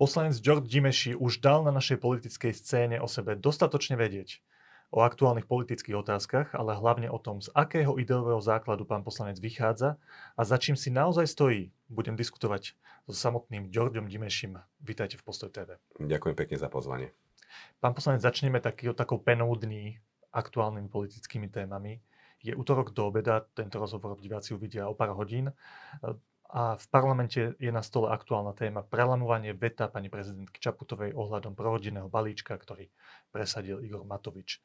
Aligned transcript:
Poslanec 0.00 0.40
George 0.40 0.64
Dimeši 0.64 1.12
už 1.12 1.44
dal 1.44 1.60
na 1.60 1.68
našej 1.76 2.00
politickej 2.00 2.56
scéne 2.56 2.96
o 3.04 3.08
sebe 3.08 3.36
dostatočne 3.36 4.00
vedieť 4.00 4.40
o 4.88 5.04
aktuálnych 5.04 5.44
politických 5.44 5.92
otázkach, 5.92 6.56
ale 6.56 6.72
hlavne 6.72 7.12
o 7.12 7.20
tom, 7.20 7.44
z 7.44 7.52
akého 7.52 8.00
ideového 8.00 8.40
základu 8.40 8.88
pán 8.88 9.04
poslanec 9.04 9.36
vychádza 9.36 10.00
a 10.32 10.40
za 10.40 10.56
čím 10.56 10.72
si 10.72 10.88
naozaj 10.88 11.28
stojí. 11.28 11.76
Budem 11.92 12.16
diskutovať 12.16 12.80
so 13.04 13.12
samotným 13.12 13.68
Georgeom 13.68 14.08
Dimešim. 14.08 14.56
Vítajte 14.80 15.20
v 15.20 15.22
Postoj 15.28 15.52
TV. 15.52 15.76
Ďakujem 16.00 16.32
pekne 16.32 16.56
za 16.56 16.72
pozvanie. 16.72 17.12
Pán 17.84 17.92
poslanec, 17.92 18.24
začneme 18.24 18.56
taký, 18.64 18.96
takou 18.96 19.20
penou 19.20 19.52
dní 19.52 20.00
aktuálnymi 20.32 20.88
politickými 20.88 21.52
témami. 21.52 22.00
Je 22.40 22.56
útorok 22.56 22.96
do 22.96 23.04
obeda, 23.04 23.44
tento 23.52 23.76
rozhovor 23.76 24.16
diváci 24.16 24.56
uvidia 24.56 24.88
o 24.88 24.96
pár 24.96 25.12
hodín 25.12 25.52
a 26.50 26.74
v 26.74 26.86
parlamente 26.90 27.54
je 27.62 27.70
na 27.70 27.78
stole 27.80 28.10
aktuálna 28.10 28.58
téma 28.58 28.82
prelamovanie 28.82 29.54
veta 29.54 29.86
pani 29.86 30.10
prezidentky 30.10 30.58
Čaputovej 30.58 31.14
ohľadom 31.14 31.54
prorodinného 31.54 32.10
balíčka, 32.10 32.58
ktorý 32.58 32.90
presadil 33.30 33.78
Igor 33.86 34.02
Matovič. 34.02 34.58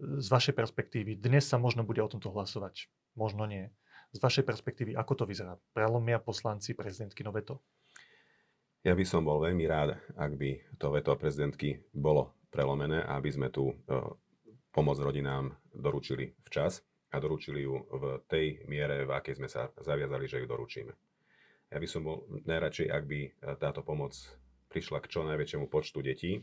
Z 0.00 0.26
vašej 0.32 0.56
perspektívy, 0.56 1.20
dnes 1.20 1.44
sa 1.44 1.60
možno 1.60 1.84
bude 1.84 2.00
o 2.00 2.08
tomto 2.08 2.32
hlasovať, 2.32 2.88
možno 3.12 3.44
nie. 3.44 3.68
Z 4.16 4.24
vašej 4.24 4.44
perspektívy, 4.48 4.96
ako 4.96 5.12
to 5.20 5.24
vyzerá? 5.28 5.60
Prelomia 5.76 6.16
poslanci 6.16 6.72
prezidentky 6.72 7.20
no 7.20 7.34
veto? 7.34 7.60
Ja 8.80 8.96
by 8.96 9.04
som 9.04 9.26
bol 9.26 9.44
veľmi 9.44 9.68
rád, 9.68 10.00
ak 10.16 10.32
by 10.38 10.80
to 10.80 10.88
veto 10.94 11.12
prezidentky 11.18 11.82
bolo 11.92 12.38
prelomené 12.48 13.04
aby 13.04 13.28
sme 13.28 13.52
tu 13.52 13.68
e, 13.68 13.74
pomoc 14.72 14.96
rodinám 14.96 15.52
doručili 15.68 16.32
včas 16.48 16.80
a 17.12 17.20
doručili 17.20 17.68
ju 17.68 17.76
v 17.76 18.04
tej 18.24 18.64
miere, 18.68 19.04
v 19.04 19.12
akej 19.12 19.36
sme 19.36 19.48
sa 19.48 19.68
zaviazali, 19.76 20.24
že 20.24 20.40
ju 20.40 20.46
doručíme. 20.48 20.92
Ja 21.68 21.76
by 21.76 21.88
som 21.88 22.00
bol 22.04 22.24
najradšej, 22.48 22.88
ak 22.88 23.04
by 23.04 23.20
e, 23.28 23.30
táto 23.60 23.84
pomoc 23.84 24.16
prišla 24.72 25.04
k 25.04 25.10
čo 25.12 25.20
najväčšiemu 25.24 25.68
počtu 25.68 26.00
detí 26.00 26.40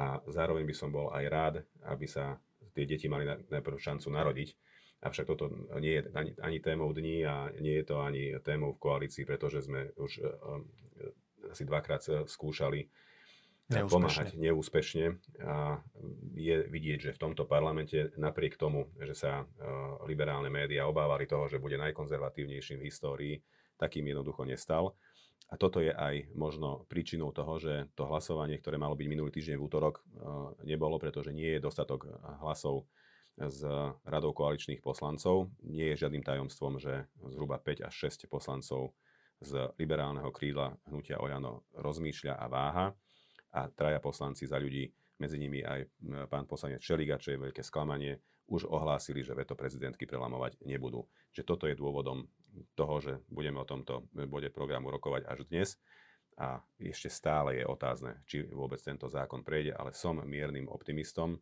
a 0.00 0.20
zároveň 0.28 0.64
by 0.64 0.74
som 0.76 0.88
bol 0.88 1.12
aj 1.12 1.24
rád, 1.28 1.54
aby 1.84 2.08
sa 2.08 2.40
tie 2.72 2.88
deti 2.88 3.06
mali 3.06 3.28
najprv 3.28 3.76
šancu 3.76 4.08
narodiť. 4.10 4.48
Avšak 5.04 5.28
toto 5.28 5.52
nie 5.76 6.00
je 6.00 6.08
ani, 6.16 6.32
ani 6.40 6.58
témou 6.64 6.88
dní 6.96 7.28
a 7.28 7.52
nie 7.60 7.76
je 7.80 7.84
to 7.84 8.00
ani 8.00 8.32
témou 8.40 8.72
v 8.72 8.80
koalícii, 8.80 9.28
pretože 9.28 9.68
sme 9.68 9.92
už 10.00 10.12
um, 10.24 10.64
asi 11.52 11.68
dvakrát 11.68 12.00
skúšali 12.24 12.88
neúspešne. 13.68 13.92
pomáhať 13.92 14.28
neúspešne. 14.40 15.06
A 15.44 15.84
je 16.32 16.56
vidieť, 16.64 17.12
že 17.12 17.14
v 17.16 17.22
tomto 17.28 17.44
parlamente 17.44 18.16
napriek 18.16 18.56
tomu, 18.56 18.88
že 18.96 19.12
sa 19.12 19.44
uh, 19.44 20.00
liberálne 20.08 20.48
médiá 20.48 20.88
obávali 20.88 21.28
toho, 21.28 21.52
že 21.52 21.60
bude 21.60 21.76
najkonzervatívnejším 21.76 22.80
v 22.80 22.88
histórii, 22.88 23.36
takým 23.76 24.06
jednoducho 24.06 24.46
nestal. 24.46 24.96
A 25.52 25.60
toto 25.60 25.78
je 25.78 25.92
aj 25.92 26.32
možno 26.34 26.88
príčinou 26.88 27.30
toho, 27.30 27.60
že 27.60 27.92
to 27.94 28.08
hlasovanie, 28.08 28.58
ktoré 28.58 28.80
malo 28.80 28.96
byť 28.96 29.06
minulý 29.06 29.30
týždeň 29.30 29.56
v 29.60 29.66
útorok, 29.68 30.00
eh, 30.00 30.06
nebolo, 30.66 30.96
pretože 30.96 31.30
nie 31.30 31.58
je 31.58 31.64
dostatok 31.64 32.08
hlasov 32.40 32.88
z 33.34 33.66
radou 34.06 34.30
koaličných 34.30 34.78
poslancov. 34.78 35.50
Nie 35.66 35.94
je 35.94 36.06
žiadnym 36.06 36.22
tajomstvom, 36.22 36.78
že 36.78 37.10
zhruba 37.34 37.58
5 37.58 37.82
až 37.82 37.94
6 38.10 38.30
poslancov 38.30 38.94
z 39.42 39.74
liberálneho 39.74 40.30
krídla 40.30 40.78
hnutia 40.86 41.18
Oľano 41.18 41.66
rozmýšľa 41.74 42.34
a 42.38 42.46
váha 42.46 42.86
a 43.54 43.60
traja 43.74 43.98
poslanci 43.98 44.46
za 44.46 44.56
ľudí, 44.58 44.86
medzi 45.18 45.36
nimi 45.38 45.62
aj 45.62 45.80
eh, 45.82 45.88
pán 46.30 46.46
poslanec 46.46 46.80
Čeliga, 46.80 47.18
čo 47.18 47.34
je 47.34 47.42
veľké 47.42 47.62
sklamanie, 47.62 48.18
už 48.48 48.68
ohlásili, 48.68 49.24
že 49.24 49.32
veto 49.32 49.56
prezidentky 49.56 50.04
prelamovať 50.04 50.60
nebudú. 50.68 51.08
Že 51.32 51.42
toto 51.44 51.64
je 51.64 51.78
dôvodom 51.78 52.28
toho, 52.76 52.94
že 53.00 53.12
budeme 53.26 53.58
o 53.60 53.68
tomto 53.68 54.06
bode 54.28 54.52
programu 54.52 54.92
rokovať 54.92 55.22
až 55.26 55.38
dnes. 55.48 55.80
A 56.34 56.58
ešte 56.82 57.06
stále 57.08 57.62
je 57.62 57.64
otázne, 57.64 58.20
či 58.26 58.42
vôbec 58.50 58.82
tento 58.82 59.06
zákon 59.06 59.46
prejde, 59.46 59.70
ale 59.70 59.94
som 59.94 60.18
miernym 60.18 60.66
optimistom, 60.66 61.38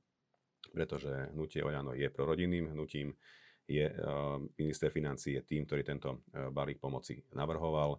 pretože 0.68 1.32
hnutie 1.32 1.64
Oľano 1.64 1.96
je 1.96 2.12
prorodinným 2.12 2.76
hnutím, 2.76 3.16
je, 3.64 3.88
uh, 3.88 4.36
minister 4.60 4.92
financí 4.92 5.38
je 5.38 5.42
tým, 5.48 5.64
ktorý 5.64 5.80
tento 5.80 6.10
uh, 6.12 6.52
balík 6.52 6.76
pomoci 6.76 7.24
navrhoval 7.32 7.96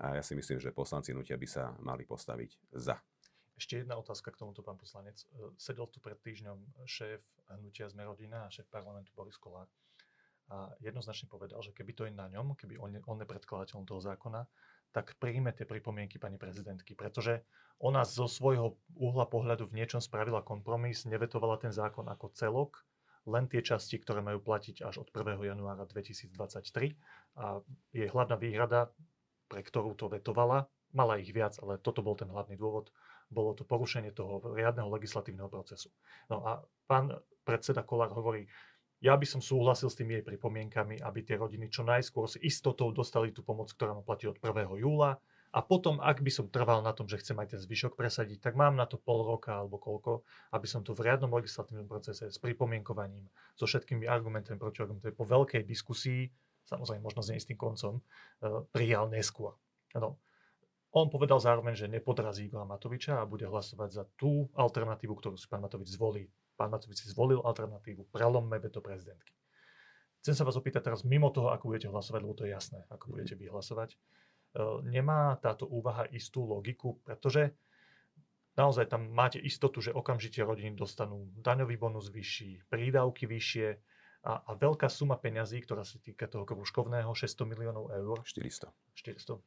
a 0.00 0.16
ja 0.16 0.22
si 0.24 0.32
myslím, 0.32 0.56
že 0.56 0.72
poslanci 0.72 1.12
hnutia 1.12 1.36
by 1.36 1.48
sa 1.48 1.76
mali 1.84 2.08
postaviť 2.08 2.72
za. 2.72 2.96
Ešte 3.60 3.84
jedna 3.84 4.00
otázka 4.00 4.32
k 4.32 4.40
tomuto, 4.40 4.64
pán 4.64 4.80
poslanec. 4.80 5.20
E, 5.20 5.52
sedel 5.60 5.84
tu 5.92 6.00
pred 6.00 6.16
týždňom 6.16 6.88
šéf 6.88 7.20
hnutia 7.60 7.92
Sme 7.92 8.08
rodina 8.08 8.48
a 8.48 8.52
šéf 8.52 8.64
parlamentu 8.72 9.12
Boris 9.12 9.36
Kolár 9.36 9.68
a 10.50 10.66
jednoznačne 10.82 11.30
povedal, 11.30 11.62
že 11.62 11.70
keby 11.70 11.92
to 11.94 12.02
je 12.10 12.12
na 12.12 12.26
ňom, 12.26 12.58
keby 12.58 12.74
on, 12.82 12.90
on 13.06 13.22
je 13.22 13.26
predkladateľom 13.28 13.86
toho 13.86 14.02
zákona, 14.02 14.42
tak 14.90 15.14
príjme 15.22 15.54
tie 15.54 15.62
pripomienky 15.62 16.18
pani 16.18 16.42
prezidentky, 16.42 16.98
pretože 16.98 17.46
ona 17.78 18.02
zo 18.02 18.26
svojho 18.26 18.74
uhla 18.98 19.30
pohľadu 19.30 19.70
v 19.70 19.78
niečom 19.78 20.02
spravila 20.02 20.42
kompromis, 20.42 21.06
nevetovala 21.06 21.62
ten 21.62 21.70
zákon 21.70 22.10
ako 22.10 22.34
celok, 22.34 22.82
len 23.30 23.46
tie 23.46 23.62
časti, 23.62 24.02
ktoré 24.02 24.26
majú 24.26 24.42
platiť 24.42 24.82
až 24.82 25.06
od 25.06 25.08
1. 25.14 25.38
januára 25.38 25.86
2023. 25.86 26.98
A 27.38 27.62
jej 27.94 28.10
hlavná 28.10 28.34
výhrada, 28.34 28.90
pre 29.46 29.62
ktorú 29.62 29.94
to 29.94 30.10
vetovala, 30.10 30.66
mala 30.90 31.22
ich 31.22 31.30
viac, 31.30 31.54
ale 31.62 31.78
toto 31.78 32.02
bol 32.02 32.18
ten 32.18 32.26
hlavný 32.26 32.58
dôvod, 32.58 32.90
bolo 33.30 33.54
to 33.54 33.62
porušenie 33.62 34.10
toho 34.10 34.42
riadneho 34.52 34.90
legislatívneho 34.90 35.46
procesu. 35.46 35.88
No 36.26 36.42
a 36.42 36.60
pán 36.90 37.14
predseda 37.46 37.86
Kolár 37.86 38.10
hovorí, 38.10 38.50
ja 39.00 39.16
by 39.16 39.24
som 39.24 39.40
súhlasil 39.40 39.88
s 39.88 39.96
tými 39.96 40.20
jej 40.20 40.24
pripomienkami, 40.26 41.00
aby 41.00 41.24
tie 41.24 41.40
rodiny 41.40 41.72
čo 41.72 41.86
najskôr 41.88 42.28
s 42.28 42.36
istotou 42.36 42.92
dostali 42.92 43.32
tú 43.32 43.40
pomoc, 43.40 43.72
ktorá 43.72 43.96
má 43.96 44.04
platí 44.04 44.28
od 44.28 44.36
1. 44.36 44.76
júla. 44.76 45.16
A 45.50 45.66
potom, 45.66 45.98
ak 45.98 46.22
by 46.22 46.30
som 46.30 46.46
trval 46.46 46.78
na 46.78 46.94
tom, 46.94 47.10
že 47.10 47.18
chcem 47.18 47.34
aj 47.42 47.56
ten 47.56 47.60
zvyšok 47.64 47.98
presadiť, 47.98 48.38
tak 48.38 48.54
mám 48.54 48.78
na 48.78 48.86
to 48.86 49.02
pol 49.02 49.26
roka 49.26 49.50
alebo 49.50 49.82
koľko, 49.82 50.22
aby 50.54 50.66
som 50.68 50.86
to 50.86 50.94
v 50.94 51.10
riadnom 51.10 51.32
legislatívnom 51.32 51.90
procese 51.90 52.30
s 52.30 52.38
pripomienkovaním, 52.38 53.26
so 53.58 53.66
všetkými 53.66 54.06
argumentami, 54.06 54.62
protiargumentami, 54.62 55.10
po 55.10 55.26
veľkej 55.26 55.66
diskusii, 55.66 56.30
samozrejme 56.70 57.02
možno 57.02 57.26
s 57.26 57.34
neistým 57.34 57.58
koncom, 57.58 57.98
uh, 57.98 58.62
prijal 58.70 59.10
neskôr. 59.10 59.58
No, 59.98 60.22
on 60.90 61.06
povedal 61.06 61.38
zároveň, 61.38 61.74
že 61.78 61.86
nepodrazí 61.86 62.50
Igora 62.50 62.66
Matoviča 62.66 63.22
a 63.22 63.28
bude 63.28 63.46
hlasovať 63.46 63.90
za 63.94 64.04
tú 64.18 64.50
alternatívu, 64.58 65.14
ktorú 65.14 65.38
si 65.38 65.46
pán 65.46 65.62
Matovič 65.62 65.94
zvolí. 65.94 66.26
Pán 66.58 66.74
Matovič 66.74 67.06
si 67.06 67.08
zvolil 67.14 67.38
alternatívu, 67.38 68.10
prelomme 68.10 68.58
veto 68.58 68.82
prezidentky. 68.82 69.32
Chcem 70.20 70.36
sa 70.36 70.44
vás 70.44 70.58
opýtať 70.58 70.92
teraz 70.92 71.06
mimo 71.06 71.32
toho, 71.32 71.54
ako 71.54 71.72
budete 71.72 71.88
hlasovať, 71.88 72.20
lebo 72.20 72.36
to 72.36 72.44
je 72.44 72.52
jasné, 72.52 72.84
ako 72.92 73.16
budete 73.16 73.38
vyhlasovať. 73.40 73.94
E, 73.94 73.96
nemá 74.84 75.38
táto 75.40 75.64
úvaha 75.64 76.04
istú 76.12 76.44
logiku, 76.44 77.00
pretože 77.06 77.56
naozaj 78.58 78.92
tam 78.92 79.08
máte 79.14 79.40
istotu, 79.40 79.80
že 79.80 79.96
okamžite 79.96 80.44
rodiny 80.44 80.76
dostanú 80.76 81.30
daňový 81.40 81.80
bonus 81.80 82.12
vyšší, 82.12 82.68
prídavky 82.68 83.24
vyššie 83.24 83.68
a, 84.28 84.32
a 84.44 84.50
veľká 84.52 84.92
suma 84.92 85.16
peňazí, 85.16 85.64
ktorá 85.64 85.88
sa 85.88 85.96
týka 85.96 86.28
toho 86.28 86.44
kružkovného, 86.44 87.08
600 87.08 87.48
miliónov 87.48 87.88
eur. 87.88 88.20
400. 88.20 88.68
400, 89.00 89.40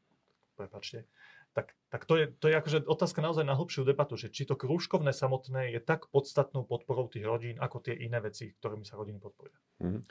prepačte 0.54 1.10
tak, 1.54 1.78
tak 1.94 2.10
to, 2.10 2.18
je, 2.18 2.26
to 2.42 2.50
je 2.50 2.56
akože 2.58 2.78
otázka 2.90 3.22
naozaj 3.22 3.46
na 3.46 3.54
hlbšiu 3.54 3.86
debatu, 3.86 4.18
že 4.18 4.34
či 4.34 4.50
to 4.50 4.58
krúžkovné 4.58 5.14
samotné 5.14 5.78
je 5.78 5.80
tak 5.80 6.10
podstatnou 6.10 6.66
podporou 6.66 7.06
tých 7.08 7.24
rodín, 7.24 7.62
ako 7.62 7.78
tie 7.86 7.94
iné 7.94 8.18
veci, 8.20 8.58
ktorými 8.58 8.84
sa 8.84 8.98
rodiny 8.98 9.22
podporia. 9.22 9.54
Mm-hmm. 9.86 10.02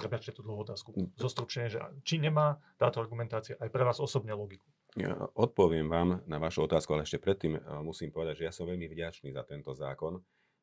Prepačte 0.00 0.32
tú 0.32 0.40
dlhú 0.40 0.64
otázku. 0.64 0.96
Zostručne, 1.20 1.68
že 1.68 1.84
či 2.08 2.16
nemá 2.16 2.56
táto 2.80 3.04
argumentácia 3.04 3.60
aj 3.60 3.68
pre 3.68 3.84
vás 3.84 4.00
osobne 4.00 4.32
logiku? 4.32 4.64
Ja 4.96 5.12
odpoviem 5.36 5.92
vám 5.92 6.24
na 6.24 6.40
vašu 6.40 6.64
otázku, 6.64 6.96
ale 6.96 7.04
ešte 7.04 7.20
predtým 7.20 7.54
e, 7.54 7.60
musím 7.84 8.10
povedať, 8.10 8.42
že 8.42 8.46
ja 8.48 8.52
som 8.56 8.66
veľmi 8.66 8.90
vďačný 8.90 9.30
za 9.30 9.44
tento 9.44 9.76
zákon, 9.76 10.18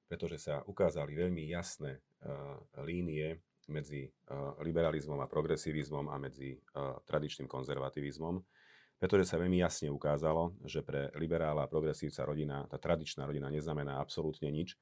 pretože 0.10 0.42
sa 0.42 0.66
ukázali 0.66 1.20
veľmi 1.20 1.52
jasné 1.52 2.00
uh, 2.00 2.56
línie 2.80 3.44
medzi 3.68 4.08
uh, 4.08 4.56
liberalizmom 4.64 5.20
a 5.20 5.28
progresivizmom 5.28 6.08
a 6.08 6.16
medzi 6.16 6.56
uh, 6.56 6.96
tradičným 7.04 7.44
konzervativizmom 7.52 8.40
pretože 8.98 9.30
sa 9.30 9.38
veľmi 9.38 9.62
jasne 9.62 9.94
ukázalo, 9.94 10.58
že 10.66 10.82
pre 10.82 11.14
liberála 11.18 11.66
a 11.66 11.72
progresívca 11.72 12.26
rodina, 12.26 12.66
tá 12.66 12.82
tradičná 12.82 13.30
rodina 13.30 13.48
neznamená 13.54 14.02
absolútne 14.02 14.50
nič. 14.50 14.78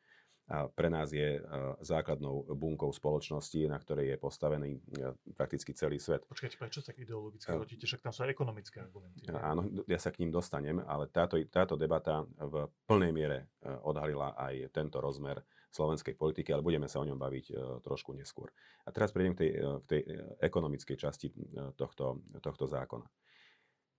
A 0.46 0.70
pre 0.70 0.94
nás 0.94 1.10
je 1.10 1.42
uh, 1.42 1.74
základnou 1.82 2.46
bunkou 2.54 2.94
spoločnosti, 2.94 3.66
na 3.66 3.82
ktorej 3.82 4.14
je 4.14 4.18
postavený 4.22 4.78
uh, 4.78 5.18
prakticky 5.34 5.74
celý 5.74 5.98
svet. 5.98 6.22
Počkajte, 6.30 6.62
prečo 6.62 6.86
tak 6.86 7.02
ideologicky 7.02 7.50
uh, 7.50 7.66
hodíte? 7.66 7.90
Však 7.90 8.06
tam 8.06 8.14
sú 8.14 8.30
aj 8.30 8.30
ekonomické 8.30 8.78
argumenty. 8.78 9.26
Áno, 9.34 9.66
ja 9.90 9.98
sa 9.98 10.14
k 10.14 10.22
ním 10.22 10.30
dostanem, 10.30 10.86
ale 10.86 11.10
táto, 11.10 11.42
táto 11.50 11.74
debata 11.74 12.30
v 12.38 12.70
plnej 12.86 13.10
miere 13.10 13.50
odhalila 13.66 14.38
aj 14.38 14.70
tento 14.70 15.02
rozmer 15.02 15.42
slovenskej 15.74 16.14
politiky, 16.14 16.54
ale 16.54 16.62
budeme 16.62 16.86
sa 16.86 17.02
o 17.02 17.08
ňom 17.10 17.18
baviť 17.18 17.46
trošku 17.82 18.14
neskôr. 18.14 18.54
A 18.86 18.94
teraz 18.94 19.10
prejdem 19.10 19.34
k 19.34 19.40
tej, 19.42 19.52
k 19.60 19.86
tej 19.90 20.02
ekonomickej 20.46 20.98
časti 21.10 21.34
tohto, 21.74 22.22
tohto 22.38 22.70
zákona. 22.70 23.10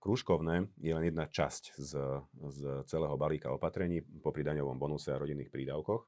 Krúžkovné 0.07 0.71
je 0.79 0.95
len 0.95 1.11
jedna 1.11 1.27
časť 1.27 1.75
z, 1.75 1.91
z 2.31 2.59
celého 2.87 3.19
balíka 3.19 3.51
opatrení 3.51 3.99
po 4.23 4.31
daňovom 4.31 4.79
bonuse 4.79 5.11
a 5.11 5.19
rodinných 5.19 5.51
prídavkoch. 5.51 6.07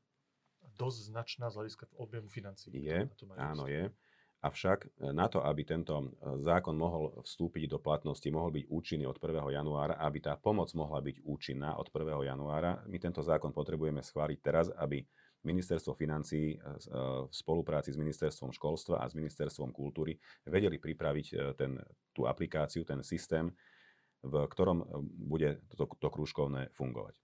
Dosť 0.80 1.12
značná 1.12 1.52
z 1.52 1.60
hľadiska 1.60 1.84
objemu 2.00 2.32
financií. 2.32 2.80
Je, 2.80 3.12
áno 3.36 3.68
je. 3.68 3.92
Avšak 4.40 4.88
e, 4.88 5.12
na 5.12 5.28
to, 5.28 5.44
aby 5.44 5.68
tento 5.68 6.00
e, 6.00 6.08
zákon 6.48 6.80
mohol 6.80 7.12
vstúpiť 7.28 7.68
do 7.68 7.76
platnosti, 7.84 8.24
mohol 8.32 8.56
byť 8.56 8.72
účinný 8.72 9.04
od 9.04 9.20
1. 9.20 9.36
januára, 9.36 10.00
aby 10.00 10.24
tá 10.24 10.40
pomoc 10.40 10.72
mohla 10.80 11.04
byť 11.04 11.20
účinná 11.28 11.76
od 11.76 11.92
1. 11.92 12.24
januára, 12.24 12.80
my 12.88 12.98
tento 13.04 13.20
zákon 13.20 13.52
potrebujeme 13.52 14.00
schváliť 14.00 14.40
teraz, 14.40 14.72
aby 14.80 15.04
Ministerstvo 15.44 15.92
financí 15.92 16.56
e, 16.56 16.58
v 17.28 17.34
spolupráci 17.36 17.92
s 17.92 18.00
Ministerstvom 18.00 18.56
školstva 18.56 19.04
a 19.04 19.12
s 19.12 19.20
Ministerstvom 19.20 19.76
kultúry 19.76 20.16
vedeli 20.48 20.80
pripraviť 20.80 21.60
ten, 21.60 21.76
tú 22.16 22.24
aplikáciu, 22.24 22.88
ten 22.88 23.04
systém, 23.04 23.52
v 24.24 24.34
ktorom 24.48 24.84
bude 25.04 25.64
to, 25.76 25.88
to 25.88 26.08
krúžkovné 26.12 26.72
fungovať. 26.76 27.16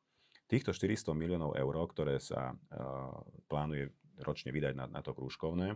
Týchto 0.45 0.71
400 0.71 1.17
miliónov 1.17 1.57
eur, 1.57 1.73
ktoré 1.89 2.21
sa 2.21 2.53
plánuje 3.49 3.91
ročne 4.21 4.53
vydať 4.53 4.73
na, 4.77 4.85
na 4.87 5.01
to 5.01 5.11
krúžkovné, 5.11 5.75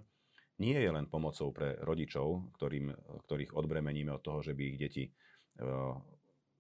nie 0.60 0.76
je 0.76 0.92
len 0.92 1.08
pomocou 1.08 1.56
pre 1.56 1.80
rodičov, 1.80 2.52
ktorým, 2.60 2.92
ktorých 3.26 3.56
odbremeníme 3.56 4.12
od 4.12 4.22
toho, 4.22 4.40
že 4.44 4.54
by 4.54 4.64
ich 4.76 4.78
deti 4.78 5.06
alebo 5.60 6.19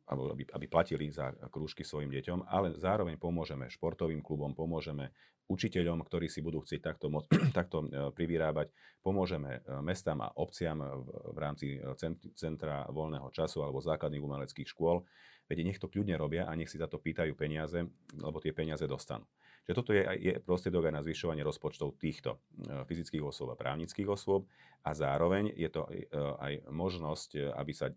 aby, 0.09 0.43
aby 0.49 0.65
platili 0.65 1.13
za 1.13 1.29
krúžky 1.53 1.85
svojim 1.85 2.09
deťom, 2.09 2.49
ale 2.49 2.73
zároveň 2.75 3.21
pomôžeme 3.21 3.69
športovým 3.69 4.25
klubom, 4.25 4.57
pomôžeme 4.57 5.13
učiteľom, 5.49 6.05
ktorí 6.05 6.29
si 6.29 6.45
budú 6.45 6.61
chcieť 6.61 6.81
takto, 6.81 7.09
moc, 7.09 7.25
takto 7.57 7.85
eh, 7.85 8.09
privyrábať, 8.13 8.69
pomôžeme 9.01 9.59
eh, 9.59 9.81
mestám 9.81 10.21
a 10.21 10.33
obciam 10.37 10.81
v, 10.81 11.37
rámci 11.37 11.81
centra 12.37 12.85
voľného 12.89 13.29
času 13.33 13.65
alebo 13.65 13.81
základných 13.81 14.23
umeleckých 14.23 14.69
škôl. 14.69 15.05
Veď 15.49 15.65
nech 15.65 15.81
to 15.81 15.89
kľudne 15.89 16.13
robia 16.13 16.45
a 16.45 16.53
nech 16.53 16.69
si 16.69 16.77
za 16.77 16.85
to 16.85 17.01
pýtajú 17.01 17.33
peniaze, 17.33 17.81
lebo 18.13 18.37
tie 18.37 18.53
peniaze 18.53 18.85
dostanú. 18.85 19.25
Že 19.69 19.77
toto 19.77 19.93
je, 19.93 20.01
je 20.17 20.33
prostriedok 20.41 20.89
aj 20.89 20.93
na 20.97 21.05
zvyšovanie 21.05 21.45
rozpočtov 21.45 22.01
týchto 22.01 22.41
e, 22.57 22.89
fyzických 22.89 23.21
osôb 23.21 23.53
a 23.53 23.59
právnických 23.59 24.09
osôb 24.09 24.49
a 24.81 24.97
zároveň 24.97 25.53
je 25.53 25.69
to 25.69 25.85
e, 25.93 26.09
aj 26.41 26.53
možnosť, 26.73 27.29
e, 27.37 27.39
aby 27.53 27.69
sa 27.69 27.93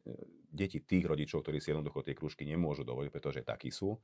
deti 0.53 0.85
tých 0.85 1.09
rodičov, 1.09 1.41
ktorí 1.41 1.65
si 1.65 1.73
jednoducho 1.73 2.05
tie 2.05 2.13
krúžky 2.13 2.45
nemôžu 2.45 2.85
dovoliť, 2.85 3.09
pretože 3.09 3.41
takí 3.41 3.73
sú, 3.73 3.97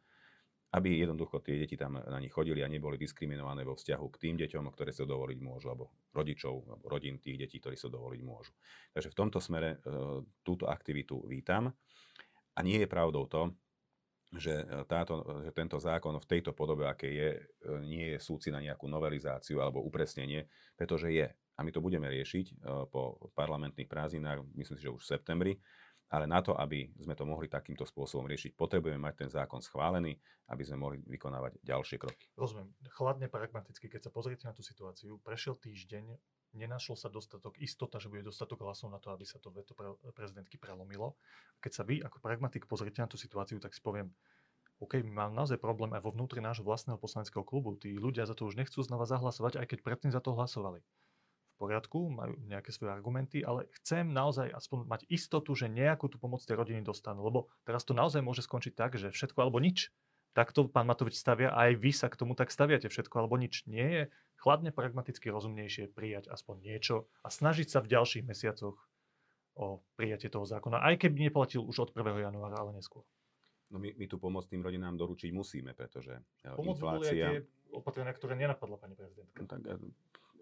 aby 0.72 0.96
jednoducho 0.96 1.44
tie 1.44 1.60
deti 1.60 1.76
tam 1.76 2.00
na 2.00 2.16
nich 2.16 2.32
chodili 2.32 2.64
a 2.64 2.72
neboli 2.72 2.96
diskriminované 2.96 3.68
vo 3.68 3.76
vzťahu 3.76 4.06
k 4.16 4.16
tým 4.16 4.40
deťom, 4.40 4.64
ktoré 4.72 4.88
sa 4.88 5.04
dovoliť 5.04 5.38
môžu, 5.44 5.68
alebo 5.68 5.92
rodičov, 6.16 6.64
alebo 6.72 6.88
rodín 6.88 7.20
tých 7.20 7.36
detí, 7.36 7.60
ktorí 7.60 7.76
sa 7.76 7.92
dovoliť 7.92 8.20
môžu. 8.24 8.56
Takže 8.96 9.12
v 9.12 9.16
tomto 9.16 9.44
smere 9.44 9.80
túto 10.44 10.68
aktivitu 10.68 11.24
vítam. 11.24 11.72
A 12.52 12.60
nie 12.60 12.84
je 12.84 12.88
pravdou 12.88 13.24
to, 13.24 13.56
že, 14.36 14.64
e, 14.64 14.84
táto, 14.84 15.24
že 15.40 15.50
tento 15.56 15.80
zákon 15.80 16.12
v 16.20 16.28
tejto 16.28 16.52
podobe, 16.52 16.84
aké 16.84 17.08
je, 17.08 17.28
e, 17.36 17.40
nie 17.80 18.06
je 18.16 18.18
súci 18.20 18.52
na 18.52 18.60
nejakú 18.60 18.84
novelizáciu 18.84 19.64
alebo 19.64 19.80
upresnenie, 19.80 20.44
pretože 20.76 21.08
je. 21.08 21.28
A 21.58 21.60
my 21.64 21.70
to 21.72 21.80
budeme 21.80 22.06
riešiť 22.12 22.46
e, 22.52 22.54
po 22.92 23.16
parlamentných 23.32 23.88
prázdninách, 23.88 24.44
myslím 24.52 24.76
si, 24.76 24.84
že 24.84 24.92
už 24.92 25.02
v 25.02 25.10
septembri. 25.16 25.54
Ale 26.08 26.24
na 26.24 26.40
to, 26.40 26.56
aby 26.56 26.88
sme 26.96 27.12
to 27.12 27.28
mohli 27.28 27.52
takýmto 27.52 27.84
spôsobom 27.84 28.24
riešiť, 28.24 28.56
potrebujeme 28.56 28.96
mať 28.96 29.14
ten 29.24 29.28
zákon 29.28 29.60
schválený, 29.60 30.16
aby 30.48 30.62
sme 30.64 30.80
mohli 30.80 30.96
vykonávať 31.04 31.60
ďalšie 31.60 32.00
kroky. 32.00 32.32
Rozumiem. 32.32 32.72
Chladne 32.96 33.28
pragmaticky, 33.28 33.92
keď 33.92 34.08
sa 34.08 34.10
pozriete 34.12 34.48
na 34.48 34.56
tú 34.56 34.64
situáciu, 34.64 35.20
prešiel 35.20 35.60
týždeň, 35.60 36.16
nenašlo 36.56 36.96
sa 36.96 37.12
dostatok 37.12 37.58
istota, 37.60 38.00
že 38.00 38.08
bude 38.08 38.24
dostatok 38.24 38.64
hlasov 38.64 38.88
na 38.88 39.00
to, 39.02 39.12
aby 39.12 39.24
sa 39.28 39.36
to 39.42 39.52
veto 39.52 39.76
pre, 39.76 39.92
prezidentky 40.16 40.56
prelomilo. 40.56 41.18
Keď 41.60 41.72
sa 41.72 41.82
vy 41.84 42.00
ako 42.00 42.22
pragmatik 42.22 42.64
pozriete 42.64 43.04
na 43.04 43.10
tú 43.10 43.20
situáciu, 43.20 43.60
tak 43.60 43.74
si 43.76 43.82
poviem, 43.82 44.12
OK, 44.78 45.02
my 45.02 45.10
máme 45.10 45.34
naozaj 45.34 45.58
problém 45.58 45.90
aj 45.90 46.06
vo 46.06 46.14
vnútri 46.14 46.38
nášho 46.38 46.62
vlastného 46.62 47.02
poslaneckého 47.02 47.42
klubu. 47.42 47.74
Tí 47.74 47.98
ľudia 47.98 48.30
za 48.30 48.38
to 48.38 48.46
už 48.46 48.54
nechcú 48.54 48.78
znova 48.78 49.10
zahlasovať, 49.10 49.58
aj 49.58 49.66
keď 49.74 49.78
predtým 49.82 50.14
za 50.14 50.22
to 50.22 50.38
hlasovali. 50.38 50.86
V 51.58 51.66
poriadku, 51.66 52.06
majú 52.06 52.38
nejaké 52.46 52.70
svoje 52.70 52.94
argumenty, 52.94 53.42
ale 53.42 53.66
chcem 53.82 54.06
naozaj 54.06 54.54
aspoň 54.54 54.86
mať 54.86 55.00
istotu, 55.10 55.50
že 55.58 55.66
nejakú 55.66 56.06
tú 56.06 56.22
pomoc 56.22 56.38
tej 56.46 56.54
rodiny 56.54 56.86
dostanú. 56.86 57.26
Lebo 57.26 57.50
teraz 57.66 57.82
to 57.82 57.90
naozaj 57.90 58.22
môže 58.22 58.46
skončiť 58.46 58.78
tak, 58.78 58.94
že 58.94 59.10
všetko 59.10 59.42
alebo 59.42 59.58
nič. 59.58 59.90
Takto 60.38 60.70
pán 60.70 60.86
Matovič 60.86 61.18
stavia 61.18 61.50
a 61.50 61.66
aj 61.66 61.82
vy 61.82 61.90
sa 61.90 62.06
k 62.06 62.14
tomu 62.14 62.38
tak 62.38 62.54
staviate, 62.54 62.86
všetko 62.86 63.18
alebo 63.18 63.34
nič. 63.34 63.66
Nie 63.66 63.86
je 63.90 64.02
chladne 64.38 64.70
pragmaticky 64.70 65.28
rozumnejšie 65.28 65.90
prijať 65.92 66.30
aspoň 66.30 66.56
niečo 66.62 66.96
a 67.26 67.28
snažiť 67.28 67.68
sa 67.68 67.78
v 67.82 67.90
ďalších 67.92 68.24
mesiacoch 68.24 68.78
o 69.58 69.82
prijatie 69.98 70.30
toho 70.30 70.46
zákona, 70.46 70.78
aj 70.86 71.02
keby 71.02 71.28
neplatil 71.28 71.66
už 71.66 71.90
od 71.90 71.90
1. 71.90 72.30
januára, 72.30 72.62
ale 72.62 72.78
neskôr. 72.78 73.02
No 73.68 73.76
my, 73.82 73.92
my 73.98 74.06
tú 74.08 74.16
pomoc 74.16 74.48
tým 74.48 74.64
rodinám 74.64 74.96
doručiť 74.96 75.28
musíme, 75.34 75.76
pretože 75.76 76.16
e, 76.40 76.48
Pomoc 76.56 76.80
inflácia... 76.80 77.26
Pomoc 77.28 77.58
opatrenia, 77.68 78.16
ktoré 78.16 78.32
nenapadla 78.32 78.80
pani 78.80 78.96
prezidentka. 78.96 79.36
No, 79.36 79.44
tak, 79.44 79.60
e, 79.60 79.76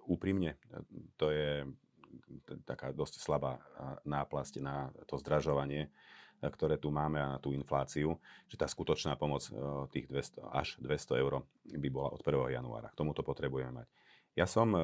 úprimne, 0.06 0.54
e, 0.70 0.78
to 1.18 1.34
je 1.34 1.66
taká 2.66 2.92
dosť 2.92 3.22
slabá 3.22 3.60
náplasť 4.06 4.60
na 4.62 4.90
to 5.04 5.18
zdražovanie, 5.18 5.88
ktoré 6.40 6.76
tu 6.76 6.92
máme 6.92 7.16
a 7.16 7.32
na 7.36 7.38
tú 7.40 7.56
infláciu, 7.56 8.20
že 8.46 8.60
tá 8.60 8.68
skutočná 8.68 9.16
pomoc 9.16 9.48
tých 9.88 10.06
200, 10.06 10.44
až 10.52 10.76
200 10.84 11.22
eur 11.22 11.42
by 11.64 11.88
bola 11.88 12.12
od 12.12 12.20
1. 12.20 12.60
januára. 12.60 12.92
K 12.92 12.98
tomuto 13.00 13.24
potrebujeme 13.24 13.82
mať. 13.82 13.88
Ja 14.36 14.44
som 14.44 14.76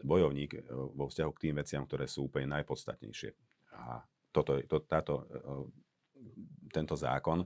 bojovník 0.00 0.70
vo 0.70 1.10
vzťahu 1.10 1.30
k 1.34 1.42
tým 1.50 1.54
veciam, 1.58 1.82
ktoré 1.84 2.06
sú 2.06 2.30
úplne 2.30 2.54
najpodstatnejšie. 2.54 3.30
A 3.74 4.00
toto, 4.30 4.62
to, 4.62 4.78
táto 4.86 5.26
tento 6.70 6.94
zákon 6.94 7.44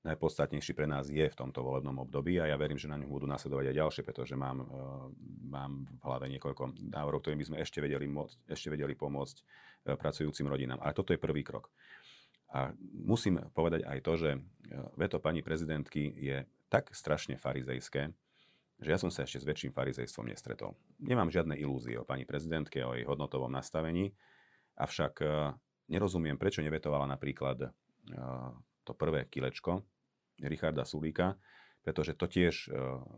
najpodstatnejší 0.00 0.72
pre 0.72 0.88
nás 0.88 1.12
je 1.12 1.22
v 1.28 1.36
tomto 1.36 1.60
volebnom 1.60 1.92
období 2.00 2.40
a 2.40 2.48
ja 2.48 2.56
verím, 2.56 2.80
že 2.80 2.88
na 2.88 2.96
ňu 2.96 3.04
budú 3.04 3.28
nasledovať 3.28 3.68
aj 3.68 3.76
ďalšie, 3.76 4.02
pretože 4.04 4.32
mám, 4.32 4.64
e, 4.64 4.66
mám 5.44 5.84
v 5.84 6.02
hlave 6.04 6.26
niekoľko 6.32 6.88
návrhov, 6.88 7.20
ktorým 7.20 7.40
by 7.44 7.48
sme 7.52 7.58
ešte 7.60 7.84
vedeli, 7.84 8.08
môcť, 8.08 8.48
ešte 8.48 8.72
vedeli 8.72 8.96
pomôcť 8.96 9.36
e, 9.36 9.42
pracujúcim 10.00 10.48
rodinám. 10.48 10.80
Ale 10.80 10.96
toto 10.96 11.12
je 11.12 11.20
prvý 11.20 11.44
krok. 11.44 11.68
A 12.50 12.72
musím 12.96 13.44
povedať 13.52 13.84
aj 13.84 13.98
to, 14.00 14.12
že 14.16 14.30
e, 14.32 14.40
veto 14.96 15.20
pani 15.20 15.44
prezidentky 15.44 16.08
je 16.16 16.48
tak 16.72 16.88
strašne 16.96 17.36
farizejské, 17.36 18.08
že 18.80 18.88
ja 18.88 18.96
som 18.96 19.12
sa 19.12 19.28
ešte 19.28 19.44
s 19.44 19.48
väčším 19.48 19.76
farizejstvom 19.76 20.32
nestretol. 20.32 20.72
Nemám 20.96 21.28
žiadne 21.28 21.60
ilúzie 21.60 22.00
o 22.00 22.08
pani 22.08 22.24
prezidentke, 22.24 22.80
o 22.80 22.96
jej 22.96 23.04
hodnotovom 23.04 23.52
nastavení, 23.52 24.16
avšak 24.80 25.20
nerozumiem, 25.92 26.40
prečo 26.40 26.64
nevetovala 26.64 27.04
napríklad 27.04 27.68
to 28.84 28.92
prvé 28.96 29.28
kilečko 29.28 29.84
Richarda 30.40 30.84
Sulíka, 30.88 31.36
pretože 31.80 32.16
to 32.16 32.28
tiež 32.28 32.68
e, 32.68 32.70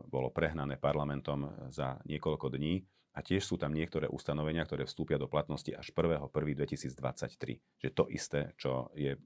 bolo 0.07 0.31
prehnané 0.31 0.79
parlamentom 0.79 1.71
za 1.71 1.99
niekoľko 2.07 2.47
dní 2.51 2.83
a 3.13 3.19
tiež 3.21 3.45
sú 3.45 3.55
tam 3.61 3.75
niektoré 3.75 4.09
ustanovenia, 4.09 4.65
ktoré 4.65 4.87
vstúpia 4.87 5.21
do 5.21 5.29
platnosti 5.29 5.69
až 5.69 5.93
1.1.2023. 5.93 7.59
Že 7.79 7.89
to 7.93 8.03
isté, 8.09 8.39
čo 8.55 8.89
je 8.95 9.15
e, 9.15 9.19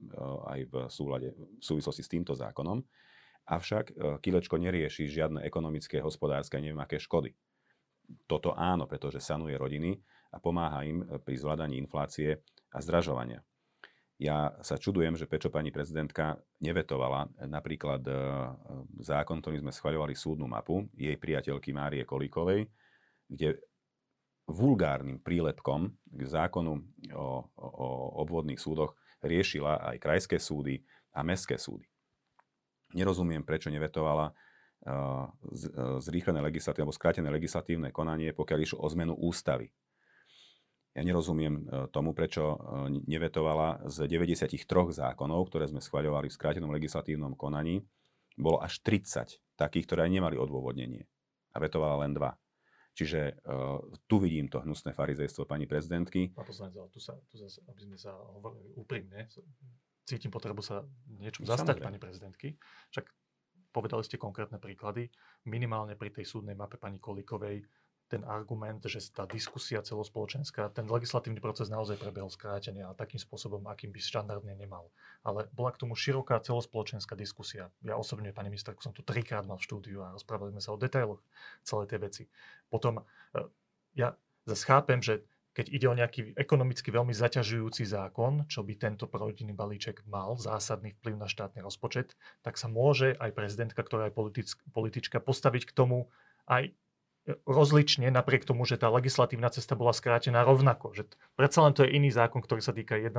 aj 0.46 0.60
v 0.68 0.74
súlade 0.90 1.28
v 1.34 1.62
súvislosti 1.62 2.02
s 2.02 2.12
týmto 2.12 2.34
zákonom. 2.34 2.82
Avšak 3.48 3.84
e, 3.90 3.94
kilečko 4.20 4.58
nerieši 4.60 5.08
žiadne 5.08 5.40
ekonomické, 5.46 6.02
hospodárske, 6.02 6.60
neviem 6.60 6.82
aké 6.82 7.00
škody. 7.00 7.32
Toto 8.28 8.56
áno, 8.56 8.88
pretože 8.88 9.20
sanuje 9.20 9.56
rodiny 9.56 9.96
a 10.32 10.40
pomáha 10.40 10.84
im 10.84 11.04
pri 11.24 11.36
zvládaní 11.36 11.80
inflácie 11.80 12.40
a 12.72 12.78
zdražovania. 12.80 13.40
Ja 14.18 14.50
sa 14.66 14.74
čudujem, 14.74 15.14
že 15.14 15.30
prečo 15.30 15.46
pani 15.46 15.70
prezidentka 15.70 16.42
nevetovala 16.58 17.30
napríklad 17.46 18.02
e, 18.02 18.12
zákon, 18.98 19.38
ktorý 19.38 19.62
sme 19.62 19.70
schvaľovali 19.70 20.18
súdnu 20.18 20.50
mapu 20.50 20.90
jej 20.98 21.14
priateľky 21.14 21.70
Márie 21.70 22.02
Kolíkovej, 22.02 22.66
kde 23.30 23.62
vulgárnym 24.50 25.22
prílepkom 25.22 25.94
k 26.02 26.20
zákonu 26.26 26.82
o, 27.14 27.46
o 27.62 27.86
obvodných 28.26 28.58
súdoch 28.58 28.98
riešila 29.22 29.94
aj 29.94 30.02
krajské 30.02 30.42
súdy 30.42 30.82
a 31.14 31.22
mestské 31.22 31.54
súdy. 31.54 31.86
Nerozumiem, 32.98 33.46
prečo 33.46 33.70
nevetovala 33.70 34.26
e, 34.26 34.32
e, 34.34 35.00
zrýchlené 36.02 36.42
legislatívne 36.42 36.90
alebo 36.90 36.98
skrátené 36.98 37.30
legislatívne 37.30 37.94
konanie, 37.94 38.34
pokiaľ 38.34 38.58
išlo 38.66 38.82
o 38.82 38.88
zmenu 38.90 39.14
ústavy 39.14 39.70
ja 40.98 41.02
nerozumiem 41.06 41.54
e, 41.54 41.62
tomu, 41.94 42.10
prečo 42.10 42.58
e, 42.58 42.58
nevetovala 43.06 43.86
z 43.86 44.10
93 44.10 44.58
zákonov, 44.90 45.46
ktoré 45.46 45.70
sme 45.70 45.78
schvaľovali 45.78 46.26
v 46.26 46.34
skrátenom 46.34 46.74
legislatívnom 46.74 47.38
konaní, 47.38 47.86
bolo 48.34 48.58
až 48.58 48.82
30 48.82 49.38
takých, 49.54 49.86
ktoré 49.86 50.10
nemali 50.10 50.34
odôvodnenie. 50.34 51.06
A 51.54 51.62
vetovala 51.62 52.02
len 52.06 52.14
dva. 52.14 52.34
Čiže 52.98 53.38
uh, 53.46 53.78
tu 54.10 54.18
vidím 54.18 54.50
to 54.50 54.58
hnusné 54.58 54.90
farizejstvo 54.90 55.46
pani 55.46 55.70
prezidentky. 55.70 56.34
Pán 56.34 56.42
poslanec, 56.42 56.74
ale 56.82 56.90
tu 56.90 56.98
sa, 56.98 57.14
tu 57.30 57.38
zase, 57.38 57.62
aby 57.70 57.86
sme 57.86 57.94
sa 57.94 58.10
hovorili 58.10 58.74
úprimne, 58.74 59.30
cítim 60.02 60.34
potrebu 60.34 60.58
sa 60.66 60.82
niečo 61.06 61.46
zastať 61.46 61.78
pani 61.78 62.02
prezidentky. 62.02 62.58
Však 62.90 63.06
povedali 63.70 64.02
ste 64.02 64.18
konkrétne 64.18 64.58
príklady. 64.58 65.06
Minimálne 65.46 65.94
pri 65.94 66.10
tej 66.10 66.26
súdnej 66.26 66.58
mape 66.58 66.74
pani 66.74 66.98
Kolikovej 66.98 67.62
ten 68.08 68.24
argument, 68.24 68.80
že 68.88 69.04
tá 69.12 69.28
diskusia 69.28 69.84
celospoločenská, 69.84 70.72
ten 70.72 70.88
legislatívny 70.88 71.44
proces 71.44 71.68
naozaj 71.68 72.00
prebehol 72.00 72.32
skrátene 72.32 72.80
a 72.80 72.96
takým 72.96 73.20
spôsobom, 73.20 73.68
akým 73.68 73.92
by 73.92 74.00
štandardne 74.00 74.56
nemal. 74.56 74.88
Ale 75.20 75.44
bola 75.52 75.76
k 75.76 75.84
tomu 75.84 75.92
široká 75.92 76.40
celospoločenská 76.40 77.12
diskusia. 77.14 77.68
Ja 77.84 78.00
osobne, 78.00 78.32
pani 78.32 78.48
ministerku, 78.48 78.80
som 78.80 78.96
tu 78.96 79.04
trikrát 79.04 79.44
mal 79.44 79.60
v 79.60 79.66
štúdiu 79.68 80.00
a 80.00 80.16
rozprávali 80.16 80.56
sme 80.56 80.64
sa 80.64 80.72
o 80.72 80.80
detailoch 80.80 81.20
celej 81.60 81.92
tej 81.92 82.00
veci. 82.00 82.22
Potom 82.72 82.98
e, 82.98 83.02
ja 83.92 84.16
zase 84.48 84.64
chápem, 84.64 85.04
že 85.04 85.28
keď 85.52 85.66
ide 85.74 85.86
o 85.90 85.98
nejaký 85.98 86.38
ekonomicky 86.38 86.94
veľmi 86.94 87.10
zaťažujúci 87.10 87.82
zákon, 87.82 88.46
čo 88.46 88.62
by 88.62 88.78
tento 88.78 89.10
prorodinný 89.10 89.52
balíček 89.52 90.06
mal 90.06 90.38
zásadný 90.38 90.94
vplyv 91.02 91.18
na 91.18 91.26
štátny 91.26 91.60
rozpočet, 91.66 92.14
tak 92.46 92.54
sa 92.54 92.70
môže 92.70 93.18
aj 93.18 93.34
prezidentka, 93.34 93.82
ktorá 93.82 94.06
je 94.08 94.16
politička, 94.70 95.18
postaviť 95.18 95.62
k 95.66 95.72
tomu 95.74 96.14
aj 96.46 96.70
rozlične, 97.44 98.08
napriek 98.08 98.48
tomu, 98.48 98.64
že 98.64 98.80
tá 98.80 98.88
legislatívna 98.88 99.52
cesta 99.52 99.76
bola 99.76 99.92
skrátená 99.92 100.40
rovnako. 100.44 100.96
Že 100.96 101.02
predsa 101.36 101.60
len 101.64 101.72
to 101.76 101.84
je 101.84 101.92
iný 101.92 102.08
zákon, 102.08 102.40
ktorý 102.40 102.64
sa 102.64 102.72
týka 102.72 102.96
1,2 102.96 103.12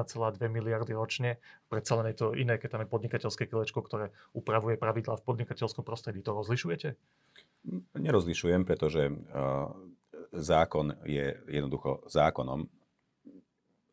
miliardy 0.49 0.97
ročne. 0.97 1.37
Predsa 1.69 2.01
len 2.01 2.13
je 2.13 2.17
to 2.17 2.27
iné, 2.33 2.57
keď 2.57 2.77
tam 2.77 2.81
je 2.85 2.89
podnikateľské 2.89 3.45
kolečko, 3.45 3.85
ktoré 3.85 4.09
upravuje 4.33 4.81
pravidlá 4.81 5.21
v 5.21 5.25
podnikateľskom 5.25 5.85
prostredí. 5.85 6.25
To 6.25 6.33
rozlišujete? 6.33 6.97
Nerozlišujem, 7.99 8.65
pretože 8.65 9.13
uh, 9.13 9.69
zákon 10.33 10.97
je 11.05 11.37
jednoducho 11.45 12.07
zákonom 12.09 12.78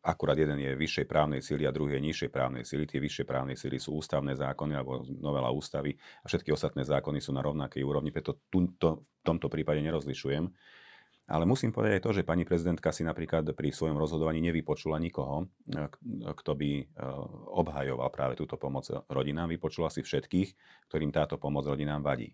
akurát 0.06 0.38
jeden 0.38 0.62
je 0.62 0.78
vyššej 0.78 1.06
právnej 1.10 1.42
síly 1.42 1.66
a 1.66 1.74
druhý 1.74 1.98
je 1.98 2.06
nižšej 2.06 2.30
právnej 2.30 2.62
síly. 2.62 2.86
Tie 2.86 3.02
vyššie 3.02 3.26
právnej 3.26 3.58
síly 3.58 3.82
sú 3.82 3.98
ústavné 3.98 4.38
zákony 4.38 4.72
alebo 4.78 5.02
novela 5.18 5.50
ústavy 5.50 5.98
a 6.22 6.30
všetky 6.30 6.54
ostatné 6.54 6.86
zákony 6.86 7.18
sú 7.18 7.34
na 7.34 7.42
rovnakej 7.42 7.82
úrovni, 7.82 8.14
preto 8.14 8.38
to, 8.78 9.02
v 9.02 9.22
tomto 9.26 9.50
prípade 9.50 9.82
nerozlišujem. 9.82 10.46
Ale 11.26 11.42
musím 11.42 11.74
povedať 11.74 11.98
aj 11.98 12.04
to, 12.06 12.10
že 12.14 12.22
pani 12.22 12.46
prezidentka 12.46 12.94
si 12.94 13.02
napríklad 13.02 13.50
pri 13.50 13.74
svojom 13.74 13.98
rozhodovaní 13.98 14.38
nevypočula 14.46 15.02
nikoho, 15.02 15.50
kto 16.22 16.52
by 16.54 16.70
e, 16.78 16.84
obhajoval 17.50 18.14
práve 18.14 18.38
túto 18.38 18.54
pomoc 18.54 18.86
rodinám. 19.10 19.50
Vypočula 19.50 19.90
si 19.90 20.06
všetkých, 20.06 20.54
ktorým 20.86 21.10
táto 21.10 21.34
pomoc 21.34 21.66
rodinám 21.66 22.06
vadí. 22.06 22.30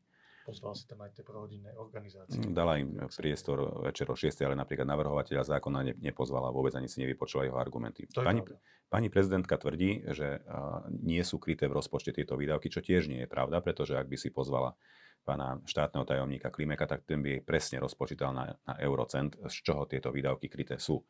Pozval 0.52 0.76
si 0.76 0.84
tam 0.84 1.00
aj 1.00 1.16
tie 1.16 1.24
prorodinné 1.24 1.72
organizácie. 1.80 2.36
Dala 2.52 2.76
im 2.76 3.08
priestor 3.08 3.80
večer 3.80 4.04
o 4.12 4.16
6, 4.16 4.36
ale 4.44 4.52
napríklad 4.52 4.84
navrhovateľa 4.84 5.48
zákona 5.56 5.80
ne, 5.80 5.92
nepozvala 5.96 6.52
vôbec 6.52 6.76
ani 6.76 6.92
si 6.92 7.00
nevypočula 7.00 7.48
jeho 7.48 7.56
argumenty. 7.56 8.04
Pani, 8.12 8.44
pani 8.92 9.08
prezidentka 9.08 9.56
tvrdí, 9.56 10.04
že 10.12 10.44
uh, 10.44 10.84
nie 10.92 11.24
sú 11.24 11.40
kryté 11.40 11.72
v 11.72 11.80
rozpočte 11.80 12.12
tieto 12.12 12.36
výdavky, 12.36 12.68
čo 12.68 12.84
tiež 12.84 13.08
nie 13.08 13.24
je 13.24 13.32
pravda, 13.32 13.64
pretože 13.64 13.96
ak 13.96 14.04
by 14.04 14.16
si 14.20 14.28
pozvala 14.28 14.76
pána 15.24 15.56
štátneho 15.64 16.04
tajomníka 16.04 16.52
Klimeka, 16.52 16.84
tak 16.84 17.08
ten 17.08 17.24
by 17.24 17.38
jej 17.38 17.42
presne 17.46 17.80
rozpočítal 17.80 18.36
na, 18.36 18.52
na 18.68 18.74
eurocent, 18.82 19.38
z 19.48 19.56
čoho 19.64 19.88
tieto 19.88 20.12
výdavky 20.12 20.52
kryté 20.52 20.76
sú. 20.76 21.00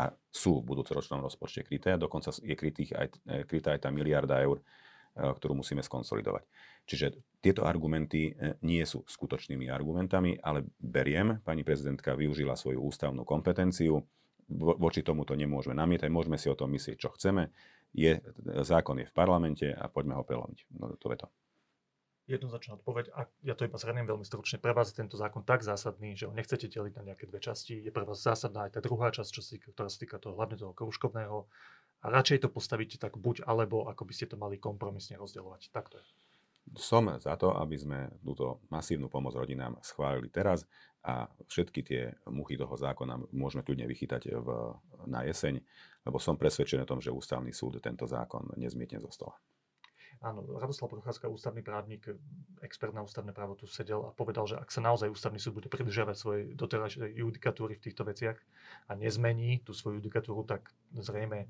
A 0.00 0.08
sú 0.32 0.64
v 0.64 0.72
budúcoročnom 0.72 1.20
rozpočte 1.20 1.68
kryté, 1.68 1.92
a 1.92 2.00
dokonca 2.00 2.32
je 2.32 2.56
krytých 2.56 2.96
aj, 2.96 3.06
krytá 3.44 3.76
aj 3.76 3.84
tá 3.84 3.90
miliarda 3.92 4.40
eur 4.40 4.64
ktorú 5.16 5.56
musíme 5.56 5.80
skonsolidovať. 5.80 6.44
Čiže 6.86 7.18
tieto 7.42 7.66
argumenty 7.66 8.30
eh, 8.30 8.54
nie 8.62 8.84
sú 8.86 9.02
skutočnými 9.02 9.66
argumentami, 9.66 10.38
ale 10.38 10.68
beriem, 10.78 11.42
pani 11.42 11.66
prezidentka 11.66 12.14
využila 12.14 12.54
svoju 12.54 12.78
ústavnú 12.84 13.26
kompetenciu, 13.26 14.04
voči 14.54 15.02
tomuto 15.02 15.34
nemôžeme 15.34 15.74
namietať, 15.74 16.06
môžeme 16.06 16.38
si 16.38 16.46
o 16.46 16.54
tom 16.54 16.70
myslieť, 16.70 16.96
čo 17.02 17.10
chceme, 17.18 17.50
je, 17.90 18.22
zákon 18.62 18.94
je 19.02 19.06
v 19.10 19.14
parlamente 19.14 19.66
a 19.66 19.90
poďme 19.90 20.14
ho 20.14 20.22
prelomiť. 20.22 20.58
No, 20.78 20.94
to 20.94 21.10
je 21.10 21.18
to. 21.18 21.28
Jednoznačná 22.26 22.74
odpoveď, 22.82 23.14
a 23.14 23.30
ja 23.46 23.54
to 23.54 23.70
iba 23.70 23.78
zhrniem 23.78 24.06
veľmi 24.06 24.26
stručne, 24.26 24.58
pre 24.58 24.74
vás 24.74 24.90
je 24.90 24.98
tento 24.98 25.14
zákon 25.14 25.46
tak 25.46 25.62
zásadný, 25.62 26.18
že 26.18 26.26
ho 26.26 26.34
nechcete 26.34 26.66
deliť 26.66 26.98
na 26.98 27.14
nejaké 27.14 27.30
dve 27.30 27.38
časti, 27.38 27.78
je 27.78 27.94
pre 27.94 28.02
vás 28.02 28.18
zásadná 28.18 28.66
aj 28.66 28.78
tá 28.78 28.80
druhá 28.82 29.14
časť, 29.14 29.30
čo 29.30 29.42
týka, 29.46 29.70
ktorá 29.70 29.86
sa 29.86 29.98
týka 29.98 30.18
toho, 30.18 30.34
hlavne 30.34 30.58
toho 30.58 30.74
kružkovného 30.74 31.46
a 32.02 32.06
radšej 32.12 32.44
to 32.44 32.48
postavíte 32.52 32.96
tak 33.00 33.16
buď 33.16 33.46
alebo, 33.48 33.88
ako 33.88 34.02
by 34.04 34.12
ste 34.12 34.26
to 34.28 34.36
mali 34.36 34.60
kompromisne 34.60 35.16
rozdielovať. 35.16 35.72
Tak 35.72 35.88
to 35.92 35.96
je. 36.00 36.06
Som 36.74 37.06
za 37.22 37.38
to, 37.38 37.54
aby 37.54 37.78
sme 37.78 37.98
túto 38.26 38.58
masívnu 38.74 39.06
pomoc 39.06 39.38
rodinám 39.38 39.78
schválili 39.86 40.26
teraz 40.26 40.66
a 41.06 41.30
všetky 41.46 41.80
tie 41.86 42.02
muchy 42.26 42.58
toho 42.58 42.74
zákona 42.74 43.30
môžeme 43.30 43.62
kľudne 43.62 43.86
vychytať 43.86 44.34
v, 44.34 44.48
na 45.06 45.22
jeseň, 45.22 45.62
lebo 46.02 46.18
som 46.18 46.34
presvedčený 46.34 46.82
o 46.82 46.90
tom, 46.90 46.98
že 46.98 47.14
ústavný 47.14 47.54
súd 47.54 47.78
tento 47.78 48.10
zákon 48.10 48.50
nezmietne 48.58 48.98
zo 48.98 49.14
stola. 49.14 49.38
Áno, 50.24 50.42
Radoslav 50.58 50.88
Procházka, 50.88 51.28
ústavný 51.28 51.60
právnik, 51.60 52.08
expert 52.64 52.90
na 52.96 53.04
ústavné 53.04 53.36
právo 53.36 53.52
tu 53.52 53.68
sedel 53.68 54.00
a 54.00 54.16
povedal, 54.16 54.48
že 54.48 54.56
ak 54.56 54.72
sa 54.72 54.80
naozaj 54.80 55.12
ústavný 55.12 55.36
súd 55.36 55.60
bude 55.60 55.68
pridržiavať 55.68 56.16
svojej 56.16 56.44
doterajšej 56.56 57.20
judikatúry 57.20 57.76
v 57.76 57.84
týchto 57.84 58.02
veciach 58.02 58.38
a 58.88 58.96
nezmení 58.96 59.60
tú 59.60 59.76
svoju 59.76 60.00
judikatúru, 60.00 60.48
tak 60.48 60.72
zrejme 60.96 61.46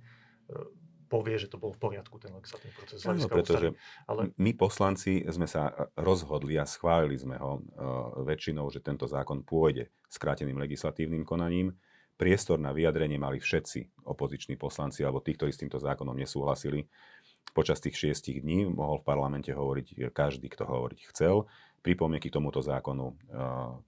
povie, 1.06 1.38
že 1.38 1.46
to 1.50 1.56
bol 1.56 1.70
v 1.70 1.78
poriadku, 1.78 2.18
ten 2.18 2.34
legislatívny 2.34 2.74
proces. 2.74 2.98
No, 3.06 3.30
pretože 3.30 3.68
ale... 4.10 4.34
my 4.36 4.52
poslanci 4.58 5.22
sme 5.30 5.46
sa 5.46 5.70
rozhodli 5.94 6.58
a 6.58 6.66
schválili 6.66 7.14
sme 7.14 7.38
ho 7.38 7.62
uh, 7.62 7.62
väčšinou, 8.26 8.66
že 8.74 8.82
tento 8.82 9.06
zákon 9.06 9.46
pôjde 9.46 9.90
skráteným 10.10 10.58
legislatívnym 10.58 11.22
konaním. 11.22 11.74
Priestor 12.16 12.56
na 12.58 12.72
vyjadrenie 12.72 13.20
mali 13.20 13.38
všetci 13.38 14.08
opoziční 14.08 14.56
poslanci 14.56 15.04
alebo 15.04 15.20
tí, 15.20 15.36
ktorí 15.36 15.52
s 15.52 15.60
týmto 15.62 15.78
zákonom 15.78 16.16
nesúhlasili. 16.16 16.88
Počas 17.52 17.78
tých 17.78 17.96
šiestich 17.96 18.42
dní 18.42 18.66
mohol 18.66 18.98
v 19.00 19.06
parlamente 19.06 19.52
hovoriť 19.52 20.10
každý, 20.10 20.50
kto 20.50 20.66
hovoriť 20.66 21.00
chcel. 21.12 21.46
Pripomienky 21.84 22.32
k 22.32 22.36
tomuto 22.40 22.64
zákonu 22.64 23.14
uh, 23.14 23.78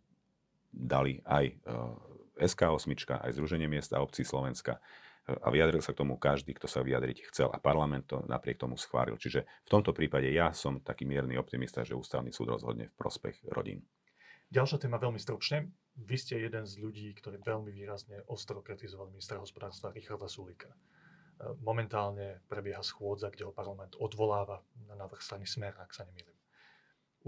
dali 0.71 1.19
aj 1.25 1.45
uh, 1.67 1.97
SK8, 2.39 3.19
aj 3.27 3.35
Združenie 3.35 3.67
miesta 3.67 3.99
obcí 3.99 4.23
Slovenska 4.23 4.79
a 5.29 5.49
vyjadril 5.53 5.85
sa 5.85 5.93
k 5.93 6.01
tomu 6.01 6.17
každý, 6.17 6.57
kto 6.57 6.65
sa 6.65 6.81
vyjadriť 6.81 7.29
chcel 7.29 7.53
a 7.53 7.61
parlament 7.61 8.09
to 8.09 8.25
napriek 8.25 8.57
tomu 8.57 8.81
schválil. 8.81 9.21
Čiže 9.21 9.45
v 9.45 9.69
tomto 9.69 9.93
prípade 9.93 10.33
ja 10.33 10.57
som 10.57 10.81
taký 10.81 11.05
mierny 11.05 11.37
optimista, 11.37 11.85
že 11.85 11.93
ústavný 11.93 12.33
súd 12.33 12.57
rozhodne 12.57 12.89
v 12.89 12.97
prospech 12.97 13.45
rodín. 13.53 13.85
Ďalšia 14.49 14.81
téma 14.81 14.97
veľmi 14.97 15.21
stručne. 15.21 15.69
Vy 16.01 16.17
ste 16.17 16.41
jeden 16.41 16.65
z 16.65 16.81
ľudí, 16.81 17.13
ktorí 17.13 17.37
veľmi 17.45 17.69
výrazne 17.69 18.25
ostro 18.33 18.65
kritizovali 18.65 19.13
ministra 19.13 19.37
hospodárstva 19.37 19.93
Richarda 19.93 20.25
Sulika. 20.25 20.73
E, 20.73 20.77
momentálne 21.61 22.41
prebieha 22.49 22.81
schôdza, 22.81 23.29
kde 23.29 23.45
ho 23.45 23.53
parlament 23.53 23.93
odvoláva 24.01 24.65
na 24.89 24.97
návrh 24.97 25.21
strany 25.21 25.45
Smer, 25.45 25.77
ak 25.77 25.93
sa 25.93 26.09
nemýlim. 26.09 26.33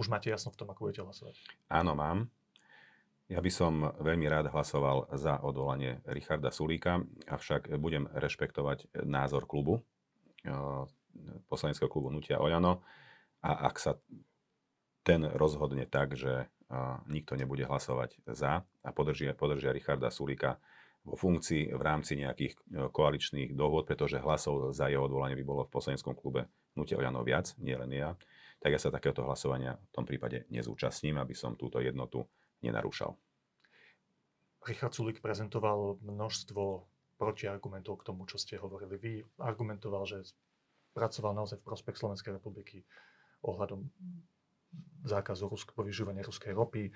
Už 0.00 0.08
máte 0.08 0.32
jasno 0.32 0.48
v 0.48 0.64
tom, 0.64 0.72
ako 0.72 0.88
budete 0.88 1.04
hlasovať? 1.04 1.36
Áno, 1.68 1.92
mám. 1.92 2.32
Ja 3.30 3.38
by 3.38 3.46
som 3.46 3.86
veľmi 4.02 4.26
rád 4.26 4.50
hlasoval 4.50 5.06
za 5.14 5.38
odvolanie 5.46 6.02
Richarda 6.02 6.50
Sulíka, 6.50 6.98
avšak 7.30 7.70
budem 7.78 8.10
rešpektovať 8.10 8.90
názor 9.06 9.46
klubu, 9.46 9.86
eh, 10.42 10.50
poslaneckého 11.46 11.86
klubu 11.86 12.10
Nutia 12.10 12.42
Oľano. 12.42 12.82
A 13.46 13.70
ak 13.70 13.78
sa 13.78 14.02
ten 15.06 15.22
rozhodne 15.22 15.86
tak, 15.86 16.18
že 16.18 16.50
eh, 16.50 16.96
nikto 17.06 17.38
nebude 17.38 17.70
hlasovať 17.70 18.18
za 18.26 18.66
a 18.66 18.90
podržia, 18.90 19.38
podržia 19.38 19.70
Richarda 19.70 20.10
Sulíka 20.10 20.58
vo 21.06 21.14
funkcii 21.14 21.70
v 21.70 21.82
rámci 21.86 22.18
nejakých 22.18 22.58
eh, 22.58 22.90
koaličných 22.90 23.54
dohôd, 23.54 23.86
pretože 23.86 24.18
hlasov 24.18 24.74
za 24.74 24.90
jeho 24.90 25.06
odvolanie 25.06 25.38
by 25.38 25.46
bolo 25.46 25.62
v 25.70 25.74
poslaneckom 25.78 26.18
klube 26.18 26.50
Nutia 26.74 26.98
Oľano 26.98 27.22
viac, 27.22 27.54
nie 27.62 27.78
len 27.78 27.94
ja, 27.94 28.18
tak 28.58 28.74
ja 28.74 28.80
sa 28.82 28.90
takéhoto 28.90 29.22
hlasovania 29.22 29.78
v 29.78 29.90
tom 29.94 30.02
prípade 30.02 30.50
nezúčastním, 30.50 31.14
aby 31.22 31.38
som 31.38 31.54
túto 31.54 31.78
jednotu 31.78 32.26
nenarúšal. 32.62 33.16
Richard 34.68 34.92
Sulik 34.92 35.24
prezentoval 35.24 35.96
množstvo 36.04 36.84
protiargumentov 37.16 38.00
k 38.00 38.06
tomu, 38.12 38.24
čo 38.28 38.36
ste 38.40 38.60
hovorili. 38.60 38.96
Vy 38.96 39.12
argumentoval, 39.40 40.04
že 40.08 40.24
pracoval 40.92 41.36
naozaj 41.36 41.60
v 41.60 41.68
prospech 41.68 41.96
Slovenskej 41.96 42.36
republiky 42.36 42.84
ohľadom 43.44 43.88
zákazu 45.02 45.48
rusk, 45.50 45.72
povyžovania 45.74 46.22
ruskej 46.22 46.54
ropy, 46.54 46.92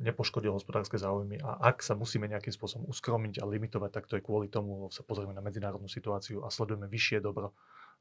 nepoškodil 0.00 0.54
hospodárske 0.54 0.96
záujmy 0.96 1.42
a 1.42 1.60
ak 1.60 1.84
sa 1.84 1.92
musíme 1.92 2.24
nejakým 2.30 2.54
spôsobom 2.54 2.88
uskromiť 2.88 3.42
a 3.42 3.44
limitovať, 3.44 3.90
tak 3.92 4.04
to 4.08 4.16
je 4.16 4.24
kvôli 4.24 4.48
tomu, 4.48 4.88
sa 4.88 5.04
pozrieme 5.04 5.36
na 5.36 5.44
medzinárodnú 5.44 5.90
situáciu 5.90 6.46
a 6.46 6.48
sledujeme 6.48 6.88
vyššie 6.88 7.20
dobro, 7.20 7.52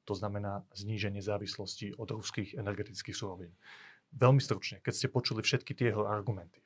to 0.08 0.16
znamená 0.16 0.64
zníženie 0.72 1.20
závislosti 1.20 1.98
od 2.00 2.08
ruských 2.08 2.56
energetických 2.56 3.18
surovín. 3.18 3.52
Veľmi 4.16 4.40
stručne, 4.40 4.80
keď 4.80 4.94
ste 4.96 5.08
počuli 5.12 5.44
všetky 5.44 5.76
tie 5.76 5.92
jeho 5.92 6.08
argumenty, 6.08 6.64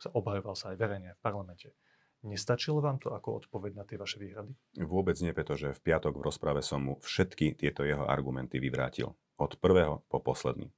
sa 0.00 0.08
obhajoval 0.16 0.56
sa 0.56 0.72
aj 0.72 0.76
verejne 0.80 1.10
v 1.12 1.20
parlamente. 1.20 1.76
Nestačilo 2.24 2.84
vám 2.84 3.00
to 3.00 3.12
ako 3.16 3.44
odpoveď 3.44 3.72
na 3.76 3.84
tie 3.88 3.96
vaše 3.96 4.20
výhrady? 4.20 4.52
Vôbec 4.80 5.16
nie, 5.24 5.32
pretože 5.32 5.72
v 5.72 5.80
piatok 5.80 6.20
v 6.20 6.24
rozprave 6.28 6.60
som 6.60 6.84
mu 6.84 6.94
všetky 7.00 7.56
tieto 7.56 7.84
jeho 7.84 8.04
argumenty 8.04 8.60
vyvrátil. 8.60 9.16
Od 9.40 9.56
prvého 9.56 10.04
po 10.12 10.20
posledný. 10.20 10.68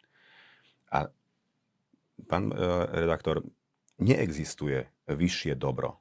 A 0.94 1.10
pán 2.30 2.54
e, 2.54 2.54
redaktor, 2.94 3.42
neexistuje 3.98 4.86
vyššie 5.10 5.58
dobro 5.58 5.98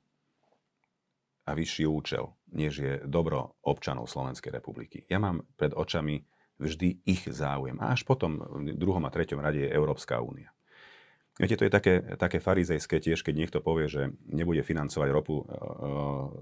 a 1.49 1.57
vyšší 1.57 1.89
účel, 1.89 2.37
než 2.53 2.73
je 2.77 2.93
dobro 3.09 3.57
občanov 3.65 4.13
Slovenskej 4.13 4.53
republiky. 4.53 5.09
Ja 5.09 5.17
mám 5.17 5.41
pred 5.57 5.73
očami 5.73 6.21
vždy 6.61 7.01
ich 7.09 7.25
záujem. 7.25 7.81
A 7.81 7.97
až 7.97 8.05
potom 8.05 8.37
v 8.37 8.77
druhom 8.77 9.01
a 9.01 9.09
treťom 9.09 9.41
rade 9.41 9.65
je 9.65 9.73
Európska 9.73 10.21
únia. 10.21 10.53
Viete, 11.41 11.57
to 11.57 11.65
je 11.65 11.73
také, 11.73 11.93
také 12.21 12.37
farizejské 12.37 13.01
tiež, 13.01 13.25
keď 13.25 13.33
niekto 13.33 13.59
povie, 13.65 13.89
že 13.89 14.13
nebude 14.29 14.61
financovať 14.61 15.09
ropu 15.09 15.41
e, 15.41 15.45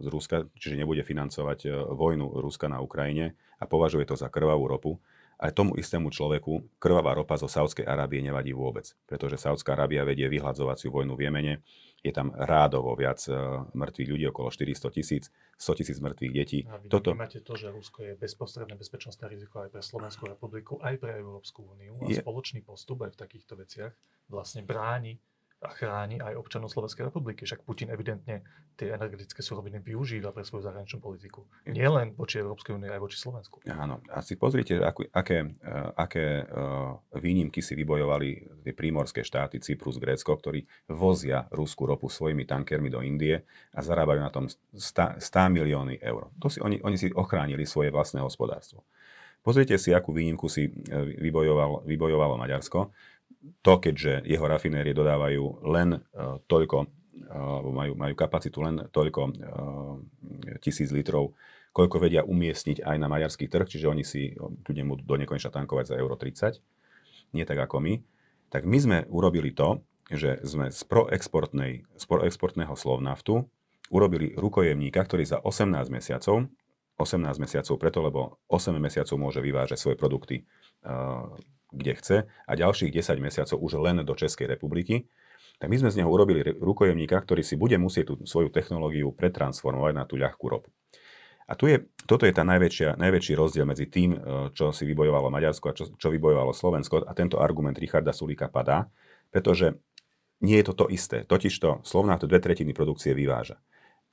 z 0.03 0.07
Ruska, 0.11 0.37
čiže 0.59 0.75
nebude 0.75 1.07
financovať 1.07 1.59
e, 1.63 1.69
vojnu 1.71 2.27
Ruska 2.43 2.67
na 2.67 2.83
Ukrajine 2.83 3.39
a 3.55 3.63
považuje 3.63 4.03
to 4.03 4.19
za 4.19 4.27
krvavú 4.27 4.67
ropu. 4.67 4.99
Aj 5.39 5.55
tomu 5.55 5.79
istému 5.79 6.11
človeku 6.11 6.79
krvavá 6.83 7.15
ropa 7.15 7.39
zo 7.39 7.47
Saudskej 7.47 7.87
Arábie 7.87 8.19
nevadí 8.19 8.51
vôbec, 8.51 8.91
pretože 9.07 9.39
Saudská 9.39 9.71
Arábia 9.71 10.03
vedie 10.03 10.27
vyhľadzovaciu 10.27 10.91
vojnu 10.91 11.15
v 11.15 11.23
Jemene, 11.31 11.53
je 12.03 12.11
tam 12.11 12.35
rádovo 12.35 12.91
viac 12.95 13.19
uh, 13.31 13.63
mŕtvych 13.71 14.09
ľudí, 14.11 14.25
okolo 14.31 14.51
400 14.51 14.95
tisíc, 14.95 15.23
100 15.55 15.79
tisíc 15.79 15.97
mŕtvych 15.99 16.33
detí. 16.35 16.59
A 16.67 16.79
vy 16.79 16.91
Toto... 16.91 17.15
máte 17.15 17.39
to, 17.39 17.55
že 17.55 17.71
Rusko 17.71 18.03
je 18.03 18.13
bezprostredné 18.19 18.75
bezpečnostné 18.75 19.31
riziko 19.31 19.63
aj 19.63 19.69
pre 19.71 19.81
Slovenskú 19.83 20.27
republiku, 20.27 20.79
aj 20.83 20.95
pre 20.99 21.15
Európsku 21.19 21.63
úniu 21.63 21.99
a 22.03 22.07
je... 22.07 22.19
spoločný 22.19 22.63
postup 22.63 23.07
aj 23.07 23.15
v 23.15 23.19
takýchto 23.19 23.55
veciach 23.59 23.91
vlastne 24.31 24.63
bráni 24.63 25.19
a 25.59 25.75
chráni 25.75 26.23
aj 26.23 26.39
občanov 26.39 26.71
Slovenskej 26.71 27.11
republiky. 27.11 27.43
Však 27.43 27.67
Putin 27.67 27.91
evidentne 27.91 28.47
tie 28.79 28.95
energetické 28.95 29.43
suroviny 29.43 29.83
využíva 29.83 30.31
pre 30.31 30.47
svoju 30.47 30.63
zahraničnú 30.63 31.03
politiku. 31.03 31.43
Nie 31.67 31.91
len 31.91 32.15
voči 32.15 32.39
Európskej 32.39 32.79
únie, 32.79 32.87
aj 32.87 33.03
voči 33.03 33.19
Slovensku. 33.19 33.59
Áno. 33.67 33.99
A 34.07 34.23
si 34.23 34.39
pozrite, 34.39 34.79
akú, 34.79 35.03
aké, 35.11 35.43
uh, 35.43 35.91
aké 35.99 36.47
uh, 36.47 36.95
výnimky 37.19 37.59
si 37.59 37.75
vybojovali 37.75 38.63
tie 38.63 38.71
prímorské 38.71 39.19
štáty, 39.27 39.59
Cyprus, 39.59 39.99
Grécko, 39.99 40.31
ktorí 40.31 40.63
vozia 40.87 41.43
ruskú 41.51 41.83
ropu 41.83 42.07
svojimi 42.07 42.47
tankermi 42.47 42.87
do 42.87 43.03
Indie 43.03 43.43
a 43.75 43.83
zarábajú 43.83 44.19
na 44.23 44.31
tom 44.31 44.47
100, 44.47 45.19
100 45.19 45.55
milióny 45.59 45.99
eur. 45.99 46.31
To 46.39 46.47
si, 46.47 46.63
oni, 46.63 46.79
oni 46.79 46.95
si 46.95 47.11
ochránili 47.11 47.67
svoje 47.67 47.91
vlastné 47.91 48.23
hospodárstvo. 48.23 48.87
Pozrite 49.39 49.79
si, 49.79 49.95
akú 49.95 50.11
výnimku 50.11 50.51
si 50.51 50.67
e, 50.67 50.71
vybojoval, 51.15 51.87
vybojovalo 51.87 52.35
Maďarsko 52.35 52.91
to, 53.63 53.73
keďže 53.79 54.27
jeho 54.27 54.45
rafinérie 54.45 54.91
dodávajú 54.91 55.63
len 55.67 55.99
uh, 55.99 56.39
toľko, 56.47 56.77
uh, 56.83 57.59
majú, 57.71 57.93
majú 57.95 58.13
kapacitu 58.15 58.59
len 58.59 58.87
toľko 58.91 59.21
uh, 59.25 59.33
tisíc 60.59 60.91
litrov, 60.91 61.35
koľko 61.71 61.97
vedia 62.01 62.25
umiestniť 62.25 62.83
aj 62.83 62.97
na 62.99 63.07
maďarský 63.07 63.47
trh, 63.47 63.67
čiže 63.69 63.87
oni 63.87 64.03
si 64.03 64.33
kľudne 64.35 64.83
budú 64.89 65.03
do 65.05 65.15
nekonečna 65.21 65.53
tankovať 65.53 65.93
za 65.93 65.95
euro 65.95 66.17
30, 66.17 66.59
nie 67.37 67.45
tak 67.45 67.59
ako 67.61 67.79
my, 67.79 67.93
tak 68.49 68.65
my 68.65 68.77
sme 68.81 68.97
urobili 69.07 69.53
to, 69.53 69.79
že 70.09 70.41
sme 70.41 70.73
z 70.73 70.81
proexportnej, 70.89 71.85
z 71.85 72.03
proexportného 72.09 72.73
Slovnaftu 72.73 73.45
urobili 73.93 74.33
rukojemníka, 74.33 75.05
ktorý 75.05 75.21
za 75.21 75.37
18 75.37 75.93
mesiacov, 75.93 76.49
18 76.97 77.23
mesiacov 77.39 77.75
preto, 77.77 77.99
lebo 78.01 78.19
8 78.49 78.73
mesiacov 78.81 79.15
môže 79.21 79.39
vyvážať 79.39 79.77
svoje 79.77 79.95
produkty 79.95 80.43
kde 81.71 81.93
chce 81.95 82.17
a 82.25 82.51
ďalších 82.57 82.91
10 82.93 83.19
mesiacov 83.21 83.57
už 83.61 83.81
len 83.81 84.01
do 84.01 84.13
Českej 84.17 84.49
republiky, 84.49 85.05
tak 85.59 85.67
my 85.67 85.75
sme 85.75 85.91
z 85.91 85.99
neho 86.01 86.09
urobili 86.09 86.39
rukojemníka, 86.55 87.19
ktorý 87.19 87.43
si 87.43 87.59
bude 87.59 87.75
musieť 87.75 88.15
tú 88.15 88.23
svoju 88.23 88.47
technológiu 88.47 89.11
pretransformovať 89.11 89.93
na 89.93 90.03
tú 90.07 90.15
ľahkú 90.15 90.45
ropu. 90.47 90.71
A 91.49 91.57
tu 91.57 91.65
je, 91.65 91.81
toto 92.05 92.29
je 92.29 92.33
tá 92.33 92.45
najväčšia, 92.45 92.95
najväčší 92.95 93.33
rozdiel 93.33 93.65
medzi 93.65 93.89
tým, 93.89 94.13
e, 94.13 94.17
čo 94.53 94.69
si 94.69 94.85
vybojovalo 94.85 95.33
Maďarsko 95.33 95.65
a 95.67 95.73
čo, 95.73 95.89
čo 95.97 96.07
vybojovalo 96.13 96.53
Slovensko. 96.53 97.09
A 97.09 97.11
tento 97.17 97.41
argument 97.41 97.73
Richarda 97.73 98.13
Sulíka 98.13 98.53
padá, 98.53 98.85
pretože 99.33 99.73
nie 100.45 100.61
je 100.61 100.65
to 100.69 100.73
to 100.77 100.85
isté. 100.93 101.25
Totižto 101.25 101.81
Slovná 101.81 102.21
to 102.21 102.29
dve 102.29 102.37
tretiny 102.37 102.71
produkcie 102.71 103.17
vyváža. 103.17 103.57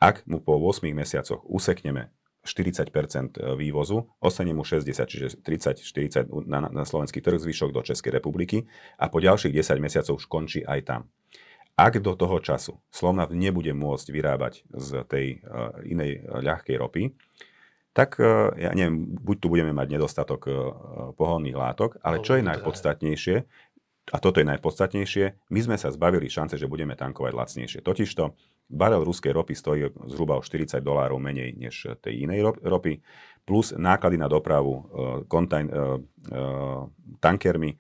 Ak 0.01 0.25
mu 0.25 0.41
po 0.41 0.57
8 0.57 0.89
mesiacoch 0.97 1.45
usekneme 1.45 2.09
40 2.47 2.89
e, 2.89 3.55
vývozu, 3.59 4.07
ostane 4.23 4.55
mu 4.55 4.63
60, 4.63 4.87
čiže 5.05 5.27
30-40 5.43 6.31
na, 6.47 6.71
na 6.71 6.85
slovenský 6.87 7.19
trh, 7.19 7.43
zvyšok 7.43 7.75
do 7.75 7.83
Českej 7.83 8.17
republiky 8.23 8.71
a 8.97 9.11
po 9.11 9.19
ďalších 9.19 9.51
10 9.51 9.83
mesiacov 9.83 10.23
už 10.23 10.27
končí 10.31 10.63
aj 10.63 10.81
tam. 10.87 11.01
Ak 11.77 12.01
do 12.01 12.17
toho 12.17 12.41
času 12.41 12.81
Slovnaft 12.89 13.37
nebude 13.37 13.77
môcť 13.77 14.07
vyrábať 14.09 14.65
z 14.73 14.91
tej 15.05 15.27
uh, 15.45 15.77
inej 15.85 16.25
uh, 16.25 16.41
ľahkej 16.41 16.77
ropy, 16.81 17.13
tak 17.93 18.17
uh, 18.17 18.49
ja 18.57 18.73
neviem, 18.73 19.13
buď 19.21 19.37
tu 19.37 19.47
budeme 19.53 19.77
mať 19.77 19.93
nedostatok 19.93 20.41
uh, 20.49 20.57
pohonných 21.21 21.53
látok, 21.53 22.01
ale 22.01 22.25
čo 22.25 22.41
je 22.41 22.49
najpodstatnejšie, 22.49 23.37
a 24.07 24.17
toto 24.23 24.39
je 24.39 24.47
najpodstatnejšie, 24.47 25.51
my 25.51 25.61
sme 25.61 25.77
sa 25.77 25.91
zbavili 25.91 26.31
šance, 26.31 26.55
že 26.55 26.71
budeme 26.71 26.95
tankovať 26.95 27.33
lacnejšie. 27.35 27.81
Totižto 27.83 28.39
Barel 28.67 29.07
ruskej 29.07 29.31
ropy 29.31 29.55
stojí 29.55 29.87
zhruba 30.11 30.35
o 30.37 30.43
40 30.43 30.83
dolárov 30.83 31.23
menej 31.23 31.55
než 31.55 31.87
tej 32.03 32.27
inej 32.27 32.51
ropy, 32.67 32.99
plus 33.47 33.71
náklady 33.79 34.19
na 34.19 34.27
dopravu 34.27 34.75
uh, 34.75 34.83
kontajn, 35.31 35.67
uh, 35.71 36.03
uh, 36.35 36.91
tankermi 37.23 37.79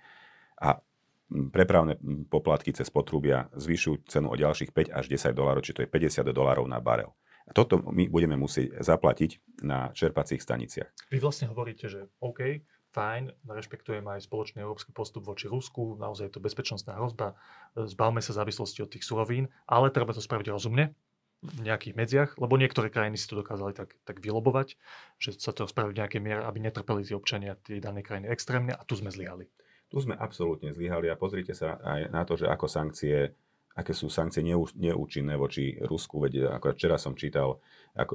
a 0.63 0.79
prepravné 1.27 1.99
poplatky 2.31 2.71
cez 2.71 2.87
potrubia 2.87 3.51
zvyšujú 3.59 4.07
cenu 4.07 4.31
o 4.31 4.37
ďalších 4.39 4.71
5 4.71 4.95
až 4.95 5.05
10 5.11 5.35
dolárov, 5.35 5.63
či 5.67 5.75
to 5.75 5.83
je 5.83 5.91
50 5.91 6.23
dolárov 6.31 6.71
na 6.71 6.79
barel. 6.79 7.11
Toto 7.51 7.79
my 7.79 8.11
budeme 8.11 8.35
musieť 8.35 8.83
zaplatiť 8.83 9.63
na 9.63 9.95
čerpacích 9.95 10.43
staniciach. 10.43 10.91
Vy 11.15 11.19
vlastne 11.23 11.47
hovoríte, 11.47 11.87
že 11.87 12.11
OK, 12.19 12.63
fajn, 12.97 13.37
rešpektujeme 13.45 14.17
aj 14.17 14.25
spoločný 14.25 14.65
európsky 14.65 14.97
postup 14.97 15.29
voči 15.29 15.53
Rusku, 15.53 16.01
naozaj 16.01 16.33
je 16.33 16.35
to 16.35 16.41
bezpečnostná 16.41 16.97
hrozba, 16.97 17.37
zbavme 17.77 18.25
sa 18.25 18.33
závislosti 18.33 18.81
od 18.81 18.89
tých 18.89 19.05
surovín, 19.05 19.53
ale 19.69 19.93
treba 19.93 20.17
to 20.17 20.25
spraviť 20.25 20.49
rozumne, 20.49 20.97
v 21.45 21.69
nejakých 21.69 21.95
medziach, 21.95 22.31
lebo 22.41 22.57
niektoré 22.57 22.89
krajiny 22.89 23.21
si 23.21 23.29
to 23.29 23.37
dokázali 23.37 23.77
tak, 23.77 23.93
tak 24.09 24.25
vylobovať, 24.25 24.81
že 25.21 25.37
sa 25.37 25.53
to 25.53 25.69
spraví 25.69 25.93
v 25.93 26.01
nejakej 26.01 26.21
miere, 26.25 26.43
aby 26.43 26.59
netrpeli 26.65 27.05
tí 27.05 27.13
občania 27.13 27.61
tej 27.61 27.85
danej 27.85 28.09
krajiny 28.09 28.33
extrémne 28.33 28.73
a 28.73 28.83
tu 28.89 28.97
sme 28.97 29.13
zlyhali. 29.13 29.47
Tu 29.87 29.97
sme 30.03 30.19
absolútne 30.19 30.75
zlyhali 30.75 31.07
a 31.13 31.21
pozrite 31.21 31.55
sa 31.55 31.79
aj 31.79 32.11
na 32.11 32.27
to, 32.27 32.35
že 32.35 32.49
ako 32.51 32.67
sankcie 32.67 33.37
aké 33.77 33.93
sú 33.93 34.09
sankcie 34.09 34.41
neúčinné 34.81 35.37
voči 35.37 35.77
Rusku. 35.85 36.17
Veď 36.25 36.49
ako 36.57 36.73
včera 36.73 36.97
som 36.97 37.13
čítal, 37.13 37.61
ako 37.93 38.15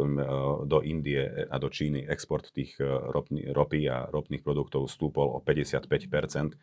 do 0.65 0.81
Indie 0.81 1.21
a 1.45 1.55
do 1.61 1.69
Číny 1.69 2.05
export 2.09 2.49
tých 2.49 2.81
ropný, 2.81 3.53
ropy 3.53 3.85
a 3.85 4.09
ropných 4.09 4.41
produktov 4.41 4.89
stúpol 4.89 5.29
o 5.29 5.39
55% 5.39 6.57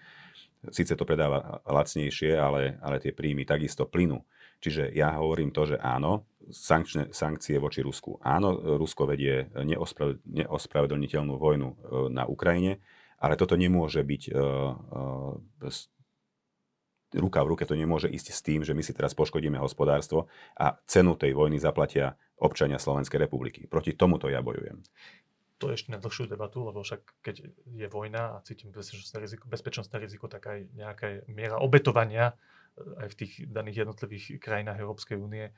Sice 0.58 0.98
to 0.98 1.06
predáva 1.06 1.62
lacnejšie, 1.62 2.34
ale, 2.34 2.82
ale 2.82 2.98
tie 2.98 3.14
príjmy 3.14 3.46
takisto 3.46 3.86
plynú. 3.86 4.26
Čiže 4.58 4.90
ja 4.90 5.14
hovorím 5.14 5.54
to, 5.54 5.70
že 5.70 5.76
áno, 5.78 6.26
sankčné, 6.50 7.14
sankcie 7.14 7.62
voči 7.62 7.78
Rusku. 7.78 8.18
Áno, 8.26 8.58
Rusko 8.74 9.06
vedie 9.06 9.46
neospravedlniteľnú 10.26 11.38
vojnu 11.38 11.68
na 12.10 12.26
Ukrajine, 12.26 12.82
ale 13.22 13.38
toto 13.38 13.54
nemôže 13.54 14.02
byť 14.02 14.22
uh, 14.30 14.38
uh, 15.62 15.78
ruka 17.16 17.40
v 17.40 17.56
ruke 17.56 17.64
to 17.64 17.72
nemôže 17.72 18.10
ísť 18.10 18.28
s 18.34 18.40
tým, 18.44 18.60
že 18.66 18.76
my 18.76 18.82
si 18.84 18.92
teraz 18.92 19.16
poškodíme 19.16 19.56
hospodárstvo 19.56 20.28
a 20.58 20.76
cenu 20.84 21.16
tej 21.16 21.32
vojny 21.32 21.56
zaplatia 21.56 22.18
občania 22.38 22.76
Slovenskej 22.76 23.24
republiky. 23.24 23.64
Proti 23.64 23.96
tomuto 23.96 24.28
ja 24.28 24.44
bojujem. 24.44 24.84
To 25.58 25.72
je 25.72 25.74
ešte 25.74 25.90
na 25.90 25.98
dlhšiu 25.98 26.30
debatu, 26.30 26.62
lebo 26.62 26.86
však 26.86 27.02
keď 27.18 27.50
je 27.66 27.86
vojna 27.90 28.38
a 28.38 28.42
cítim 28.46 28.70
bezpečnostné 28.70 29.18
riziko, 29.18 29.44
bezpečnostné 29.50 29.96
riziko 29.98 30.30
tak 30.30 30.46
aj 30.46 30.58
nejaká 30.70 31.06
miera 31.26 31.58
obetovania 31.58 32.30
eh, 32.30 33.02
aj 33.02 33.08
v 33.10 33.18
tých 33.18 33.32
daných 33.50 33.82
jednotlivých 33.86 34.38
krajinách 34.38 34.78
Európskej 34.78 35.18
únie 35.18 35.50
eh, 35.50 35.54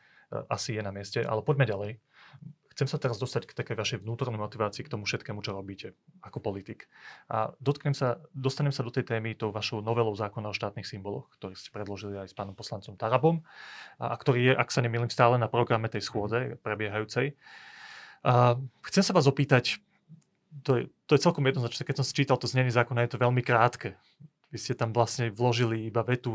asi 0.48 0.80
je 0.80 0.82
na 0.82 0.88
mieste. 0.94 1.20
Ale 1.20 1.44
poďme 1.44 1.68
ďalej. 1.68 1.90
Chcem 2.70 2.86
sa 2.86 3.02
teraz 3.02 3.18
dostať 3.18 3.50
k 3.50 3.56
takej 3.58 3.76
vašej 3.76 3.98
vnútornej 4.06 4.38
motivácii 4.38 4.86
k 4.86 4.92
tomu 4.94 5.02
všetkému, 5.02 5.42
čo 5.42 5.52
robíte 5.52 5.98
ako 6.22 6.38
politik. 6.38 6.86
A 7.26 7.50
dotknem 7.58 7.92
sa, 7.92 8.22
dostanem 8.30 8.70
sa 8.70 8.86
do 8.86 8.94
tej 8.94 9.10
témy 9.10 9.34
tou 9.34 9.50
vašou 9.50 9.82
novelou 9.82 10.14
zákona 10.14 10.50
o 10.50 10.54
štátnych 10.54 10.86
symboloch, 10.86 11.26
ktorý 11.36 11.58
ste 11.58 11.74
predložili 11.74 12.16
aj 12.22 12.30
s 12.30 12.34
pánom 12.38 12.54
poslancom 12.54 12.94
Tarabom 12.94 13.42
a, 13.98 14.14
a 14.14 14.16
ktorý 14.16 14.50
je, 14.50 14.54
ak 14.54 14.70
sa 14.70 14.80
nemýlim, 14.86 15.10
stále 15.10 15.34
na 15.34 15.50
programe 15.50 15.90
tej 15.90 16.06
schôdze 16.06 16.56
prebiehajúcej. 16.62 17.34
A 18.22 18.54
chcem 18.86 19.02
sa 19.02 19.12
vás 19.12 19.26
opýtať, 19.26 19.82
to 20.62 20.70
je, 20.78 20.82
to 21.10 21.18
je 21.18 21.24
celkom 21.24 21.42
jednoznačné, 21.46 21.82
keď 21.82 22.02
som 22.02 22.06
si 22.06 22.14
čítal 22.14 22.38
to 22.38 22.46
znenie 22.46 22.70
zákona, 22.70 23.06
je 23.06 23.12
to 23.16 23.22
veľmi 23.22 23.42
krátke. 23.42 23.98
Vy 24.50 24.58
ste 24.58 24.74
tam 24.74 24.90
vlastne 24.90 25.30
vložili 25.30 25.86
iba 25.86 26.02
vetu, 26.02 26.34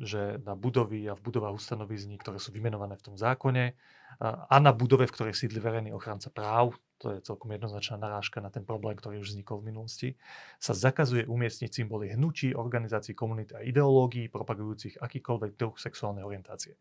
že 0.00 0.40
na 0.48 0.56
budovy 0.56 1.04
a 1.04 1.12
v 1.12 1.20
budovách 1.20 1.60
ustanovizní, 1.60 2.16
ktoré 2.16 2.40
sú 2.40 2.56
vymenované 2.56 2.96
v 2.96 3.04
tom 3.12 3.16
zákone 3.20 3.76
a 4.24 4.56
na 4.56 4.72
budove, 4.72 5.04
v 5.04 5.12
ktorej 5.12 5.36
sídli 5.36 5.60
verejný 5.60 5.92
ochranca 5.92 6.32
práv, 6.32 6.72
to 6.96 7.12
je 7.16 7.24
celkom 7.24 7.52
jednoznačná 7.52 8.00
narážka 8.00 8.40
na 8.40 8.48
ten 8.48 8.64
problém, 8.64 8.96
ktorý 8.96 9.20
už 9.20 9.36
vznikol 9.36 9.60
v 9.60 9.72
minulosti, 9.72 10.08
sa 10.56 10.72
zakazuje 10.72 11.28
umiestniť 11.28 11.68
symboly 11.68 12.16
hnutí, 12.16 12.56
organizácií, 12.56 13.12
komunity 13.12 13.52
a 13.56 13.64
ideológií 13.64 14.32
propagujúcich 14.32 14.96
akýkoľvek 14.96 15.56
druh 15.60 15.76
sexuálnej 15.76 16.24
orientácie. 16.24 16.80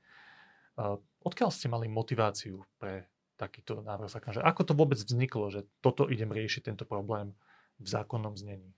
Odkiaľ 1.27 1.49
ste 1.51 1.67
mali 1.67 1.91
motiváciu 1.91 2.63
pre 2.79 3.11
takýto 3.35 3.83
návrh 3.83 4.07
zákona? 4.07 4.47
Ako 4.47 4.63
to 4.63 4.75
vôbec 4.75 4.99
vzniklo, 4.99 5.51
že 5.51 5.67
toto 5.83 6.07
idem 6.07 6.31
riešiť, 6.31 6.71
tento 6.71 6.87
problém 6.87 7.35
v 7.79 7.87
zákonnom 7.87 8.35
znení? 8.39 8.71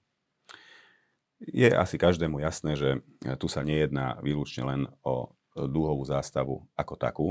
Je 1.41 1.65
asi 1.73 1.97
každému 1.97 2.37
jasné, 2.37 2.77
že 2.77 2.89
tu 3.41 3.49
sa 3.49 3.65
nejedná 3.65 4.21
výlučne 4.21 4.63
len 4.65 4.81
o 5.01 5.33
dúhovú 5.57 6.05
zástavu 6.05 6.61
ako 6.77 6.93
takú, 6.95 7.27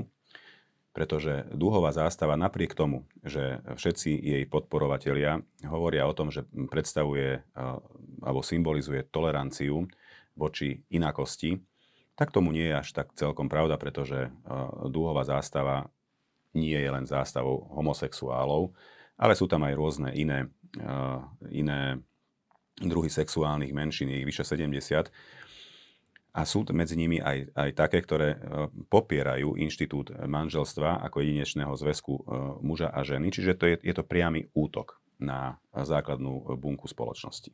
pretože 0.90 1.46
dúhová 1.54 1.94
zástava 1.94 2.34
napriek 2.34 2.74
tomu, 2.74 3.06
že 3.22 3.62
všetci 3.78 4.10
jej 4.10 4.42
podporovatelia 4.50 5.38
hovoria 5.70 6.10
o 6.10 6.16
tom, 6.16 6.34
že 6.34 6.42
predstavuje 6.50 7.46
alebo 8.20 8.42
symbolizuje 8.42 9.06
toleranciu 9.06 9.86
voči 10.34 10.82
inakosti, 10.90 11.62
tak 12.18 12.34
tomu 12.34 12.50
nie 12.50 12.66
je 12.68 12.76
až 12.82 12.88
tak 12.90 13.14
celkom 13.14 13.46
pravda, 13.46 13.78
pretože 13.78 14.34
dúhová 14.90 15.22
zástava 15.22 15.86
nie 16.52 16.74
je 16.74 16.90
len 16.90 17.06
zástavou 17.06 17.70
homosexuálov, 17.70 18.74
ale 19.14 19.38
sú 19.38 19.46
tam 19.46 19.62
aj 19.62 19.78
rôzne 19.78 20.10
iné, 20.18 20.50
iné 21.48 22.02
druhy 22.78 23.10
sexuálnych 23.10 23.74
menšín, 23.74 24.12
je 24.12 24.22
ich 24.22 24.28
vyše 24.28 24.46
70. 24.46 25.10
A 26.30 26.46
sú 26.46 26.62
medzi 26.70 26.94
nimi 26.94 27.18
aj, 27.18 27.50
aj 27.58 27.70
také, 27.74 27.98
ktoré 28.06 28.38
popierajú 28.86 29.58
inštitút 29.58 30.14
manželstva 30.14 31.02
ako 31.02 31.26
jedinečného 31.26 31.74
zväzku 31.74 32.22
muža 32.62 32.86
a 32.94 33.02
ženy. 33.02 33.34
Čiže 33.34 33.58
to 33.58 33.64
je, 33.66 33.74
je 33.82 33.94
to 33.98 34.06
priamy 34.06 34.46
útok 34.54 35.02
na 35.18 35.58
základnú 35.74 36.54
bunku 36.54 36.86
spoločnosti. 36.86 37.50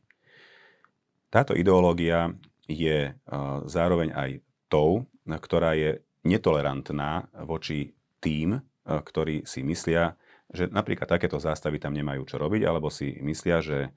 Táto 1.33 1.57
ideológia 1.57 2.29
je 2.69 3.17
zároveň 3.65 4.13
aj 4.13 4.29
tou, 4.69 5.09
ktorá 5.25 5.73
je 5.73 6.05
netolerantná 6.21 7.33
voči 7.49 7.97
tým, 8.21 8.61
ktorí 8.85 9.43
si 9.43 9.65
myslia, 9.65 10.15
že 10.53 10.69
napríklad 10.69 11.09
takéto 11.09 11.41
zástavy 11.41 11.81
tam 11.81 11.97
nemajú 11.97 12.23
čo 12.29 12.37
robiť, 12.37 12.61
alebo 12.63 12.93
si 12.93 13.19
myslia, 13.25 13.59
že 13.59 13.89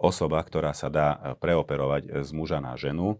osoba, 0.00 0.44
ktorá 0.44 0.76
sa 0.76 0.92
dá 0.92 1.36
preoperovať 1.40 2.20
z 2.20 2.30
muža 2.36 2.60
na 2.60 2.76
ženu, 2.76 3.16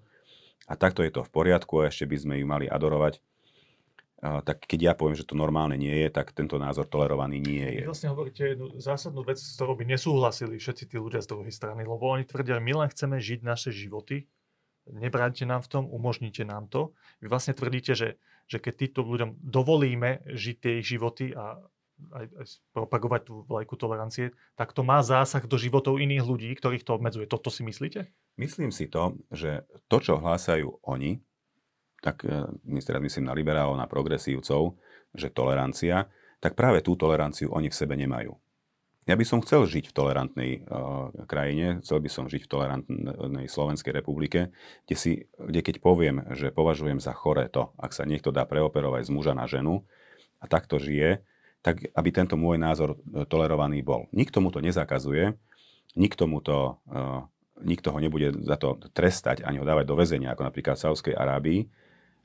a 0.69 0.77
takto 0.77 1.01
je 1.01 1.09
to 1.09 1.25
v 1.25 1.33
poriadku 1.33 1.81
a 1.81 1.89
ešte 1.89 2.05
by 2.05 2.17
sme 2.21 2.35
ju 2.37 2.45
mali 2.45 2.69
adorovať, 2.69 3.25
tak 4.19 4.67
keď 4.67 4.81
ja 4.83 4.93
poviem, 4.99 5.17
že 5.17 5.25
to 5.25 5.39
normálne 5.39 5.79
nie 5.79 5.95
je, 5.95 6.11
tak 6.11 6.35
tento 6.35 6.59
názor 6.59 6.91
tolerovaný 6.91 7.39
nie 7.39 7.65
je. 7.81 7.83
Vlastne 7.87 8.13
hovoríte 8.13 8.53
jednu 8.53 8.75
zásadnú 8.77 9.23
vec, 9.23 9.39
s 9.39 9.55
ktorou 9.57 9.79
by 9.79 9.89
nesúhlasili 9.89 10.59
všetci 10.59 10.91
tí 10.91 10.97
ľudia 10.99 11.23
z 11.23 11.31
druhej 11.31 11.55
strany, 11.55 11.87
lebo 11.87 12.03
oni 12.03 12.27
tvrdia, 12.27 12.59
my 12.59 12.85
len 12.85 12.89
chceme 12.91 13.17
žiť 13.17 13.41
naše 13.47 13.71
životy, 13.71 14.27
nebráňte 14.91 15.47
nám 15.47 15.63
v 15.65 15.71
tom, 15.71 15.85
umožnite 15.87 16.43
nám 16.45 16.67
to. 16.67 16.93
Vy 17.23 17.31
vlastne 17.31 17.55
tvrdíte, 17.55 17.97
že, 17.97 18.21
že 18.51 18.59
keď 18.59 18.75
týmto 18.91 19.07
ľuďom 19.07 19.31
dovolíme 19.39 20.27
žiť 20.27 20.57
tie 20.61 20.73
ich 20.83 20.87
životy 20.91 21.33
a 21.33 21.63
aj, 22.15 22.27
aj 22.31 22.47
propagovať 22.73 23.21
tú 23.27 23.35
vlajku 23.45 23.75
tolerancie, 23.75 24.33
tak 24.55 24.73
to 24.73 24.87
má 24.87 25.03
zásah 25.03 25.45
do 25.45 25.59
životov 25.59 25.99
iných 25.99 26.25
ľudí, 26.25 26.51
ktorých 26.55 26.87
to 26.87 26.97
obmedzuje. 26.97 27.27
Toto 27.27 27.51
si 27.51 27.67
myslíte? 27.67 28.09
Myslím 28.39 28.71
si 28.71 28.87
to, 28.87 29.19
že 29.35 29.67
to, 29.91 29.99
čo 29.99 30.23
hlásajú 30.23 30.83
oni, 30.87 31.19
tak 31.99 32.23
e, 32.23 32.47
teraz 32.87 33.03
myslím 33.03 33.27
na 33.27 33.35
liberálov, 33.35 33.75
na 33.75 33.91
progresívcov, 33.91 34.79
že 35.15 35.35
tolerancia, 35.35 36.07
tak 36.39 36.55
práve 36.55 36.83
tú 36.87 36.95
toleranciu 36.95 37.51
oni 37.51 37.67
v 37.71 37.79
sebe 37.79 37.99
nemajú. 37.99 38.39
Ja 39.09 39.17
by 39.17 39.25
som 39.25 39.41
chcel 39.41 39.65
žiť 39.65 39.89
v 39.89 39.97
tolerantnej 39.97 40.53
uh, 40.69 41.09
krajine, 41.25 41.81
chcel 41.81 42.05
by 42.05 42.13
som 42.13 42.29
žiť 42.29 42.45
v 42.45 42.51
tolerantnej 42.53 43.49
Slovenskej 43.49 43.97
republike, 43.97 44.53
kde, 44.85 44.97
si, 45.01 45.13
kde 45.41 45.65
keď 45.65 45.81
poviem, 45.81 46.29
že 46.37 46.53
považujem 46.53 47.01
za 47.01 47.17
chore 47.17 47.49
to, 47.49 47.73
ak 47.81 47.97
sa 47.97 48.05
niekto 48.05 48.29
dá 48.29 48.45
preoperovať 48.45 49.09
z 49.09 49.11
muža 49.17 49.33
na 49.33 49.49
ženu 49.49 49.89
a 50.37 50.45
takto 50.45 50.77
žije, 50.77 51.25
tak 51.63 51.91
aby 51.93 52.09
tento 52.15 52.39
môj 52.39 52.57
názor 52.57 52.95
e, 52.95 53.27
tolerovaný 53.27 53.83
bol. 53.83 54.07
Nikto 54.15 54.39
mu 54.39 54.55
to 54.55 54.63
nezakazuje, 54.63 55.35
nikto 55.99 56.31
mu 56.31 56.39
to, 56.39 56.79
uh, 56.95 57.27
nikto 57.65 57.91
ho 57.91 57.99
nebude 57.99 58.31
za 58.45 58.55
to 58.55 58.79
trestať 58.95 59.43
ani 59.43 59.59
ho 59.59 59.67
dávať 59.67 59.89
do 59.89 59.99
väzenia, 59.99 60.31
ako 60.37 60.47
napríklad 60.47 60.79
v 60.79 60.85
Saudskej 60.85 61.15
Arábii, 61.17 61.67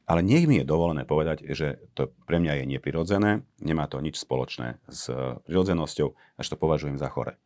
ale 0.03 0.19
nech 0.19 0.45
mi 0.45 0.59
je 0.59 0.67
dovolené 0.67 1.07
povedať, 1.07 1.47
že 1.55 1.79
to 1.95 2.11
pre 2.27 2.37
mňa 2.37 2.59
je 2.59 2.65
neprirodzené, 2.75 3.31
nemá 3.63 3.87
to 3.87 4.03
nič 4.03 4.19
spoločné 4.19 4.83
s 4.91 5.07
prirodzenosťou, 5.47 6.07
až 6.37 6.45
to 6.45 6.59
považujem 6.59 6.99
za 6.99 7.07
chore. 7.07 7.39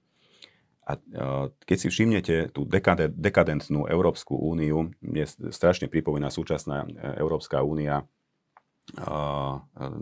A 0.88 0.96
e, 0.96 1.00
keď 1.68 1.78
si 1.78 1.88
všimnete 1.92 2.36
tú 2.56 2.64
dekadentnú 3.14 3.86
Európsku 3.86 4.40
úniu, 4.40 4.96
mne 5.04 5.28
strašne 5.52 5.92
pripomína 5.92 6.32
súčasná 6.32 6.88
e, 6.88 7.20
Európska 7.20 7.62
únia 7.62 8.02
e, 8.02 8.04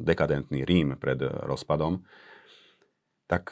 dekadentný 0.02 0.62
Rím 0.62 1.00
pred 1.02 1.18
rozpadom, 1.22 2.06
tak 3.26 3.50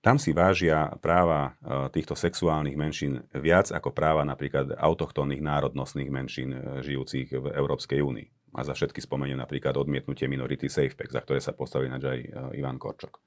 tam 0.00 0.16
si 0.16 0.32
vážia 0.32 0.96
práva 1.00 1.56
týchto 1.92 2.16
sexuálnych 2.16 2.76
menšín 2.76 3.24
viac 3.36 3.68
ako 3.72 3.92
práva 3.92 4.24
napríklad 4.24 4.76
autochtónnych 4.76 5.44
národnostných 5.44 6.08
menšín 6.12 6.80
žijúcich 6.80 7.32
v 7.36 7.46
Európskej 7.52 8.00
únii. 8.00 8.28
A 8.56 8.66
za 8.66 8.74
všetky 8.74 8.98
spomeniem 8.98 9.38
napríklad 9.38 9.76
odmietnutie 9.78 10.26
minority 10.26 10.66
SafePack, 10.66 11.14
za 11.14 11.20
ktoré 11.22 11.38
sa 11.38 11.54
postavil 11.54 11.92
aj 11.92 12.52
Ivan 12.56 12.82
Korčok. 12.82 13.20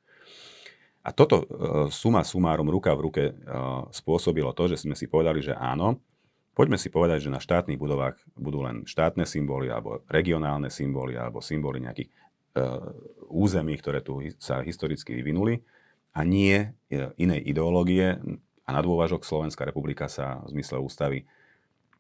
A 1.04 1.12
toto 1.12 1.44
suma 1.92 2.24
sumárum, 2.24 2.68
ruka 2.72 2.96
v 2.96 3.04
ruke 3.08 3.24
spôsobilo 3.92 4.52
to, 4.52 4.72
že 4.72 4.84
sme 4.84 4.96
si 4.96 5.08
povedali, 5.12 5.44
že 5.44 5.56
áno, 5.56 6.00
poďme 6.54 6.78
si 6.78 6.90
povedať, 6.90 7.28
že 7.28 7.34
na 7.34 7.42
štátnych 7.42 7.78
budovách 7.78 8.18
budú 8.38 8.62
len 8.66 8.86
štátne 8.86 9.26
symboly 9.26 9.70
alebo 9.74 10.06
regionálne 10.10 10.70
symboly 10.70 11.18
alebo 11.18 11.42
symboly 11.42 11.82
nejakých 11.82 12.10
území, 13.34 13.74
ktoré 13.82 14.06
tu 14.06 14.22
sa 14.38 14.62
historicky 14.62 15.18
vyvinuli 15.18 15.66
a 16.14 16.22
nie 16.22 16.70
inej 17.18 17.42
ideológie. 17.50 18.22
A 18.64 18.70
na 18.72 18.80
dôvažok 18.80 19.26
Slovenská 19.26 19.66
republika 19.66 20.06
sa 20.06 20.40
v 20.46 20.56
zmysle 20.56 20.80
ústavy 20.80 21.26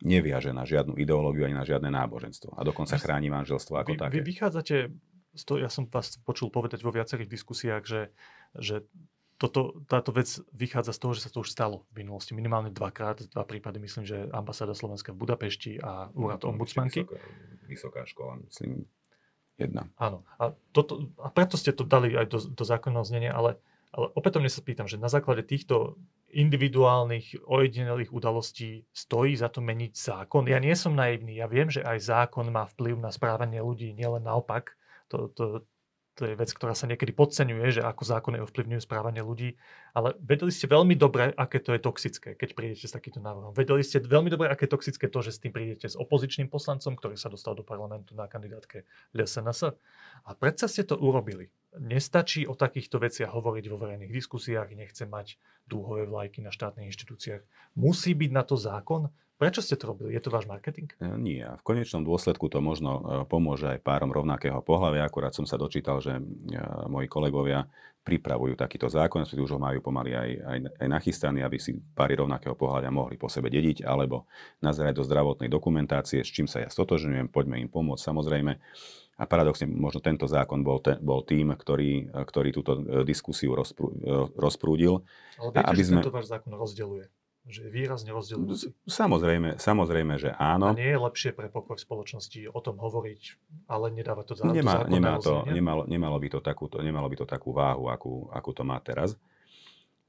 neviaže 0.06 0.54
na 0.54 0.64
žiadnu 0.64 0.96
ideológiu 0.96 1.50
ani 1.50 1.58
na 1.58 1.66
žiadne 1.66 1.90
náboženstvo. 1.90 2.54
A 2.56 2.62
dokonca 2.62 2.96
chráni 3.02 3.34
manželstvo 3.34 3.82
ako 3.82 3.94
vy, 3.96 4.00
také. 4.00 4.14
Vy 4.22 4.22
vychádzate, 4.30 4.76
z 5.34 5.44
toho, 5.44 5.58
ja 5.58 5.70
som 5.74 5.90
vás 5.90 6.22
počul 6.22 6.54
povedať 6.54 6.86
vo 6.86 6.94
viacerých 6.94 7.26
diskusiách, 7.26 7.84
že, 7.84 8.02
že 8.54 8.76
toto, 9.44 9.84
táto 9.92 10.16
vec 10.16 10.40
vychádza 10.56 10.96
z 10.96 11.00
toho, 11.04 11.12
že 11.12 11.28
sa 11.28 11.30
to 11.36 11.44
už 11.44 11.52
stalo 11.52 11.84
v 11.92 12.08
minulosti. 12.08 12.32
Minimálne 12.32 12.72
dvakrát, 12.72 13.28
dva 13.28 13.44
prípady, 13.44 13.84
myslím, 13.84 14.08
že 14.08 14.32
ambasáda 14.32 14.72
Slovenska 14.72 15.12
v 15.12 15.20
Budapešti 15.20 15.84
a 15.84 16.08
úrad 16.16 16.48
no, 16.48 16.56
ombudsmanky. 16.56 17.04
Vysoká, 17.04 17.20
vysoká 17.68 18.02
škola, 18.08 18.40
myslím, 18.48 18.88
jedna. 19.60 19.92
Áno. 20.00 20.24
A, 20.40 20.56
toto, 20.72 21.12
a 21.20 21.28
preto 21.28 21.60
ste 21.60 21.76
to 21.76 21.84
dali 21.84 22.16
aj 22.16 22.32
do, 22.32 22.40
do 22.40 22.64
zákonného 22.64 23.04
znenia, 23.04 23.36
ale 23.36 23.60
ale 23.94 24.10
opätovne 24.18 24.50
sa 24.50 24.66
pýtam, 24.66 24.90
že 24.90 24.98
na 24.98 25.06
základe 25.06 25.46
týchto 25.46 26.02
individuálnych, 26.34 27.46
ojedinelých 27.46 28.10
udalostí 28.10 28.90
stojí 28.90 29.38
za 29.38 29.54
to 29.54 29.62
meniť 29.62 29.94
zákon. 29.94 30.50
Ja 30.50 30.58
nie 30.58 30.74
som 30.74 30.98
naivný, 30.98 31.38
ja 31.38 31.46
viem, 31.46 31.70
že 31.70 31.86
aj 31.86 32.02
zákon 32.02 32.50
má 32.50 32.66
vplyv 32.74 32.98
na 32.98 33.14
správanie 33.14 33.62
ľudí, 33.62 33.94
nielen 33.94 34.26
naopak. 34.26 34.74
To, 35.14 35.30
to, 35.30 35.62
to 36.14 36.30
je 36.30 36.38
vec, 36.38 36.50
ktorá 36.54 36.78
sa 36.78 36.86
niekedy 36.86 37.10
podceňuje, 37.10 37.80
že 37.80 37.82
ako 37.82 38.06
zákony 38.06 38.38
ovplyvňujú 38.46 38.82
správanie 38.86 39.26
ľudí, 39.26 39.58
ale 39.98 40.14
vedeli 40.22 40.54
ste 40.54 40.70
veľmi 40.70 40.94
dobre, 40.94 41.34
aké 41.34 41.58
to 41.58 41.74
je 41.74 41.82
toxické, 41.82 42.30
keď 42.38 42.50
prídete 42.54 42.86
s 42.86 42.94
takýmto 42.94 43.18
návrhom. 43.18 43.50
Vedeli 43.58 43.82
ste 43.82 43.98
veľmi 43.98 44.30
dobre, 44.30 44.46
aké 44.46 44.70
je 44.70 44.74
toxické 44.78 45.10
to, 45.10 45.20
že 45.26 45.38
s 45.38 45.42
tým 45.42 45.50
prídete 45.50 45.90
s 45.90 45.98
opozičným 45.98 46.54
poslancom, 46.54 46.94
ktorý 46.94 47.18
sa 47.18 47.34
dostal 47.34 47.58
do 47.58 47.66
parlamentu 47.66 48.14
na 48.14 48.30
kandidátke 48.30 48.86
LSNS. 49.18 49.74
A 50.26 50.32
predsa 50.38 50.70
ste 50.70 50.86
to 50.86 51.02
urobili. 51.02 51.50
Nestačí 51.82 52.46
o 52.46 52.54
takýchto 52.54 53.02
veciach 53.02 53.34
hovoriť 53.34 53.66
vo 53.70 53.78
verejných 53.82 54.14
diskusiách, 54.14 54.78
nechce 54.78 55.10
mať 55.10 55.42
dúhové 55.66 56.06
vlajky 56.06 56.46
na 56.46 56.54
štátnych 56.54 56.90
inštitúciách. 56.94 57.42
Musí 57.80 58.14
byť 58.14 58.32
na 58.34 58.44
to 58.46 58.56
zákon, 58.60 59.10
Prečo 59.34 59.60
ste 59.60 59.76
to 59.76 59.92
robili? 59.92 60.16
Je 60.16 60.24
to 60.24 60.32
váš 60.32 60.48
marketing? 60.48 60.94
E, 61.02 61.20
nie. 61.20 61.44
V 61.44 61.64
konečnom 61.66 62.06
dôsledku 62.06 62.48
to 62.48 62.64
možno 62.64 62.92
e, 62.96 63.04
pomôže 63.28 63.66
aj 63.76 63.84
párom 63.84 64.14
rovnakého 64.14 64.64
pohľavia. 64.64 65.04
Akurát 65.04 65.36
som 65.36 65.44
sa 65.44 65.60
dočítal, 65.60 66.00
že 66.00 66.16
e, 66.16 66.24
moji 66.88 67.12
kolegovia 67.12 67.68
pripravujú 68.04 68.60
takýto 68.60 68.92
zákon, 68.92 69.24
už 69.24 69.56
ho 69.56 69.60
majú 69.60 69.80
pomaly 69.80 70.12
aj, 70.12 70.30
aj, 70.44 70.58
aj 70.84 70.88
nachystaný, 70.92 71.40
aby 71.42 71.56
si 71.56 71.80
páry 71.96 72.20
rovnakého 72.20 72.54
pohľavia 72.54 72.92
mohli 72.92 73.16
po 73.16 73.32
sebe 73.32 73.48
dediť, 73.48 73.88
alebo 73.88 74.28
nazerať 74.60 75.00
do 75.00 75.04
zdravotnej 75.08 75.48
dokumentácie, 75.48 76.20
s 76.20 76.30
čím 76.30 76.46
sa 76.46 76.60
ja 76.60 76.70
stotožňujem, 76.70 77.32
poďme 77.32 77.64
im 77.64 77.72
pomôcť 77.72 78.04
samozrejme. 78.04 78.60
A 79.14 79.24
paradoxne 79.30 79.70
možno 79.70 80.02
tento 80.02 80.26
zákon 80.26 80.66
bol, 80.66 80.82
te, 80.82 80.98
bol 81.00 81.24
tým, 81.24 81.54
ktorý, 81.56 82.12
ktorý 82.12 82.50
túto 82.50 82.76
diskusiu 83.06 83.56
rozprú, 83.56 83.94
rozprúdil. 84.36 85.06
Ale 85.38 85.50
viete, 85.54 85.70
aby 85.70 85.82
sme... 85.86 86.00
tento 86.02 86.12
váš 86.12 86.28
zákon 86.34 86.52
rozdeľuje 86.52 87.23
že 87.44 87.68
je 87.68 87.72
výrazne 87.76 88.16
rozdielujúci. 88.16 88.72
Samozrejme, 88.88 89.60
samozrejme, 89.60 90.16
že 90.16 90.32
áno. 90.40 90.72
A 90.72 90.80
nie 90.80 90.88
je 90.88 91.00
lepšie 91.00 91.36
pre 91.36 91.52
pokoj 91.52 91.76
spoločnosti 91.76 92.48
o 92.48 92.60
tom 92.64 92.80
hovoriť, 92.80 93.22
ale 93.68 93.92
nedávať 93.92 94.26
to 94.32 94.34
za 94.40 94.44
Nemá, 94.48 94.88
nemá 94.88 95.20
to, 95.20 95.44
nemalo, 95.52 95.84
nemalo, 95.84 96.16
by 96.24 96.30
to 96.32 96.40
takúto, 96.40 96.80
nemalo 96.80 97.12
by 97.12 97.20
to 97.20 97.28
takú 97.28 97.52
váhu, 97.52 97.92
akú, 97.92 98.32
akú 98.32 98.56
to 98.56 98.64
má 98.64 98.80
teraz. 98.80 99.20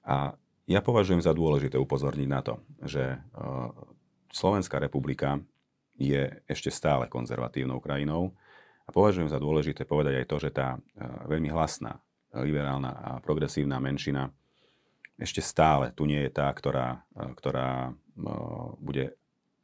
A 0.07 0.39
ja 0.71 0.79
považujem 0.79 1.19
za 1.19 1.35
dôležité 1.35 1.75
upozorniť 1.75 2.29
na 2.31 2.41
to, 2.41 2.55
že 2.87 3.19
uh, 3.19 3.75
Slovenská 4.31 4.79
republika 4.79 5.43
je 5.99 6.39
ešte 6.47 6.71
stále 6.71 7.11
konzervatívnou 7.11 7.83
krajinou 7.83 8.31
a 8.87 8.95
považujem 8.95 9.27
za 9.27 9.43
dôležité 9.43 9.83
povedať 9.83 10.23
aj 10.23 10.27
to, 10.31 10.37
že 10.39 10.51
tá 10.55 10.79
uh, 10.79 11.27
veľmi 11.27 11.51
hlasná, 11.51 11.99
liberálna 12.35 12.91
a 12.95 13.11
progresívna 13.23 13.83
menšina 13.83 14.31
ešte 15.19 15.41
stále 15.41 15.95
tu 15.95 16.07
nie 16.07 16.27
je 16.27 16.31
tá, 16.35 16.51
ktorá, 16.51 17.07
ktorá 17.39 17.95
bude 18.79 19.15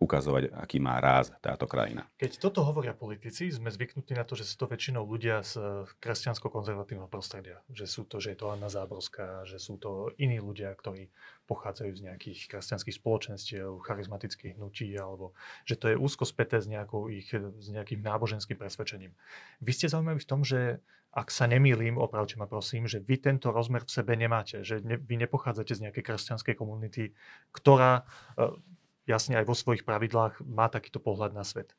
ukazovať, 0.01 0.57
aký 0.57 0.81
má 0.81 0.97
ráz 0.97 1.29
táto 1.45 1.69
krajina. 1.69 2.09
Keď 2.17 2.41
toto 2.41 2.65
hovoria 2.65 2.97
politici, 2.97 3.53
sme 3.53 3.69
zvyknutí 3.69 4.17
na 4.17 4.25
to, 4.25 4.33
že 4.33 4.49
sú 4.49 4.65
to 4.65 4.73
väčšinou 4.73 5.05
ľudia 5.05 5.45
z 5.45 5.85
kresťansko-konzervatívneho 6.01 7.07
prostredia. 7.13 7.61
Že 7.69 7.87
sú 7.87 8.03
to, 8.09 8.17
že 8.17 8.33
je 8.33 8.39
to 8.41 8.49
Anna 8.49 8.73
Záborská, 8.73 9.45
že 9.45 9.61
sú 9.61 9.77
to 9.77 10.09
iní 10.17 10.41
ľudia, 10.41 10.73
ktorí 10.73 11.13
pochádzajú 11.45 11.93
z 11.93 12.05
nejakých 12.09 12.41
kresťanských 12.49 12.97
spoločenstiev, 12.97 13.85
charizmatických 13.85 14.57
hnutí, 14.57 14.89
alebo 14.97 15.37
že 15.69 15.77
to 15.77 15.93
je 15.93 16.01
úzko 16.01 16.25
späté 16.25 16.65
s, 16.65 16.67
nejakou 16.71 17.13
ich, 17.13 17.29
s 17.37 17.69
nejakým 17.69 18.01
náboženským 18.01 18.57
presvedčením. 18.57 19.13
Vy 19.61 19.73
ste 19.77 19.93
zaujímaví 19.93 20.25
v 20.25 20.31
tom, 20.31 20.49
že 20.49 20.81
ak 21.11 21.29
sa 21.35 21.51
nemýlim, 21.51 21.99
opravte 21.99 22.39
ma 22.39 22.47
prosím, 22.47 22.87
že 22.87 23.03
vy 23.03 23.19
tento 23.19 23.51
rozmer 23.51 23.83
v 23.83 23.91
sebe 23.91 24.15
nemáte, 24.15 24.63
že 24.63 24.79
ne, 24.79 24.95
vy 24.95 25.19
nepochádzate 25.27 25.75
z 25.75 25.83
nejakej 25.91 26.07
kresťanskej 26.07 26.55
komunity, 26.55 27.19
ktorá 27.51 28.07
jasne 29.11 29.35
aj 29.43 29.51
vo 29.51 29.59
svojich 29.59 29.83
pravidlách 29.83 30.39
má 30.47 30.71
takýto 30.71 31.03
pohľad 31.03 31.35
na 31.35 31.43
svet. 31.43 31.75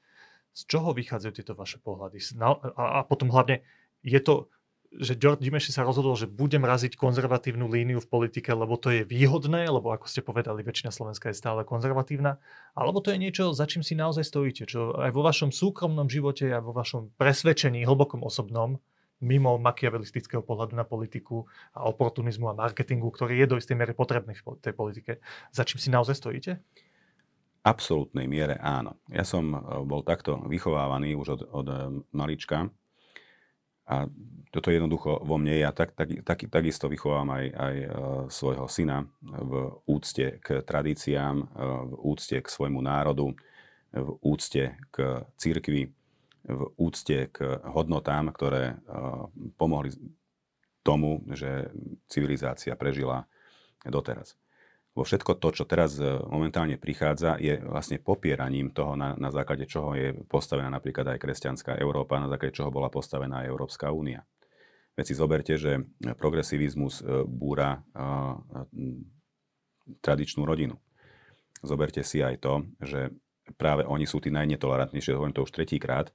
Z 0.51 0.67
čoho 0.67 0.91
vychádzajú 0.91 1.31
tieto 1.31 1.55
vaše 1.55 1.79
pohľady? 1.79 2.19
A, 2.43 2.51
a 2.75 2.99
potom 3.07 3.31
hlavne 3.31 3.63
je 4.03 4.19
to, 4.19 4.51
že 4.91 5.15
George 5.15 5.39
Dimeši 5.39 5.71
sa 5.71 5.87
rozhodol, 5.87 6.19
že 6.19 6.27
budem 6.27 6.67
raziť 6.67 6.99
konzervatívnu 6.99 7.71
líniu 7.71 8.03
v 8.03 8.11
politike, 8.11 8.51
lebo 8.51 8.75
to 8.75 8.91
je 8.91 9.07
výhodné, 9.07 9.63
lebo 9.71 9.87
ako 9.87 10.11
ste 10.11 10.19
povedali, 10.19 10.67
väčšina 10.67 10.91
Slovenska 10.91 11.31
je 11.31 11.39
stále 11.39 11.63
konzervatívna, 11.63 12.43
alebo 12.75 12.99
to 12.99 13.15
je 13.15 13.23
niečo, 13.23 13.55
za 13.55 13.63
čím 13.71 13.87
si 13.87 13.95
naozaj 13.95 14.27
stojíte, 14.27 14.67
čo 14.67 14.91
aj 14.99 15.15
vo 15.15 15.23
vašom 15.23 15.55
súkromnom 15.55 16.11
živote, 16.11 16.51
aj 16.51 16.59
vo 16.67 16.75
vašom 16.75 17.15
presvedčení, 17.15 17.87
hlbokom 17.87 18.19
osobnom, 18.27 18.83
mimo 19.23 19.55
makiavelistického 19.61 20.43
pohľadu 20.43 20.75
na 20.75 20.83
politiku 20.83 21.47
a 21.71 21.87
oportunizmu 21.87 22.51
a 22.51 22.57
marketingu, 22.57 23.07
ktorý 23.07 23.39
je 23.39 23.47
do 23.47 23.55
istej 23.61 23.77
miery 23.79 23.93
potrebný 23.95 24.35
v 24.35 24.59
tej 24.59 24.73
politike. 24.75 25.11
Za 25.55 25.63
čím 25.63 25.79
si 25.79 25.87
naozaj 25.87 26.19
stojíte? 26.19 26.59
Absolútnej 27.61 28.25
miere 28.25 28.57
áno. 28.57 28.97
Ja 29.09 29.21
som 29.21 29.53
e, 29.53 29.57
bol 29.85 30.01
takto 30.01 30.41
vychovávaný 30.49 31.13
už 31.13 31.27
od, 31.37 31.41
od 31.45 31.67
e, 31.69 31.75
malička 32.13 32.69
a 33.85 34.09
toto 34.49 34.67
je 34.69 34.81
jednoducho 34.81 35.21
vo 35.21 35.37
mne. 35.37 35.61
Ja 35.61 35.71
tak, 35.71 35.93
tak, 35.93 36.25
tak, 36.25 36.49
takisto 36.49 36.89
vychovám 36.89 37.29
aj, 37.37 37.45
aj 37.53 37.75
e, 37.77 37.87
svojho 38.33 38.65
syna 38.65 39.05
v 39.21 39.77
úcte 39.85 40.41
k 40.41 40.65
tradíciám, 40.65 41.37
v 41.85 41.93
úcte 42.01 42.37
k 42.41 42.47
svojmu 42.49 42.81
národu, 42.81 43.37
v 43.93 44.09
úcte 44.25 44.81
k 44.89 45.27
církvi, 45.37 45.93
v 46.41 46.61
úcte 46.81 47.29
k 47.29 47.37
hodnotám, 47.69 48.33
ktoré 48.33 48.81
pomohli 49.61 49.93
tomu, 50.81 51.21
že 51.29 51.69
civilizácia 52.09 52.73
prežila 52.73 53.29
doteraz 53.85 54.40
vo 54.91 55.03
všetko 55.07 55.39
to, 55.39 55.49
čo 55.55 55.63
teraz 55.63 55.95
e, 55.99 56.03
momentálne 56.27 56.75
prichádza, 56.75 57.39
je 57.39 57.63
vlastne 57.63 57.95
popieraním 57.95 58.75
toho, 58.75 58.99
na, 58.99 59.15
na 59.15 59.31
základe 59.31 59.63
čoho 59.63 59.95
je 59.95 60.11
postavená 60.27 60.67
napríklad 60.67 61.15
aj 61.15 61.21
kresťanská 61.23 61.79
Európa, 61.79 62.19
na 62.19 62.27
základe 62.27 62.51
čoho 62.51 62.73
bola 62.75 62.91
postavená 62.91 63.43
aj 63.43 63.49
Európska 63.51 63.87
únia. 63.95 64.27
Veď 64.99 65.05
si 65.07 65.15
zoberte, 65.15 65.53
že 65.55 65.87
progresivizmus 66.19 66.99
e, 66.99 67.23
búra 67.23 67.79
a, 67.95 68.35
tradičnú 70.03 70.43
rodinu. 70.43 70.75
Zoberte 71.63 72.03
si 72.03 72.19
aj 72.19 72.35
to, 72.43 72.53
že 72.83 73.15
práve 73.55 73.87
oni 73.87 74.03
sú 74.03 74.19
tí 74.19 74.27
najnetolerantnejšie, 74.31 75.15
hovorím 75.15 75.35
to 75.35 75.47
už 75.47 75.55
tretíkrát, 75.55 76.11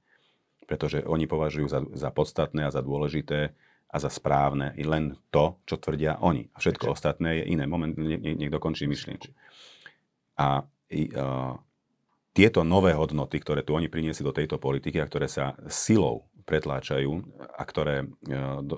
pretože 0.69 1.01
oni 1.01 1.25
považujú 1.25 1.65
za, 1.65 1.79
za 1.97 2.09
podstatné 2.13 2.67
a 2.67 2.73
za 2.73 2.85
dôležité 2.85 3.57
a 3.87 3.95
za 4.03 4.11
správne 4.11 4.75
i 4.75 4.83
len 4.83 5.15
to, 5.31 5.63
čo 5.63 5.79
tvrdia 5.79 6.19
oni. 6.19 6.51
A 6.51 6.57
všetko 6.59 6.91
Takže. 6.91 6.95
ostatné 6.95 7.29
je 7.39 7.43
iné. 7.55 7.63
Moment, 7.63 7.95
niekto 7.95 8.59
končí 8.59 8.83
myšlienku. 8.83 9.31
A 10.37 10.67
i, 10.91 11.07
uh, 11.15 11.55
tieto 12.35 12.61
nové 12.67 12.93
hodnoty, 12.93 13.39
ktoré 13.39 13.63
tu 13.63 13.73
oni 13.73 13.87
priniesli 13.87 14.27
do 14.27 14.35
tejto 14.35 14.59
politiky 14.59 14.99
a 14.99 15.07
ktoré 15.07 15.31
sa 15.31 15.55
silou 15.71 16.27
pretláčajú 16.43 17.11
a 17.55 17.63
ktoré 17.63 18.05
uh, 18.05 18.59
do, 18.61 18.77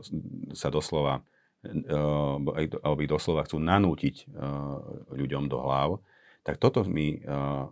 sa 0.54 0.70
doslova 0.70 1.26
uh, 1.66 2.38
alebo 2.86 3.00
ich 3.04 3.12
doslova 3.12 3.44
chcú 3.44 3.58
nanútiť 3.60 4.30
uh, 4.30 5.12
ľuďom 5.12 5.52
do 5.52 5.58
hlav, 5.60 6.00
tak 6.46 6.62
toto 6.62 6.86
mi, 6.88 7.20
uh, 7.20 7.68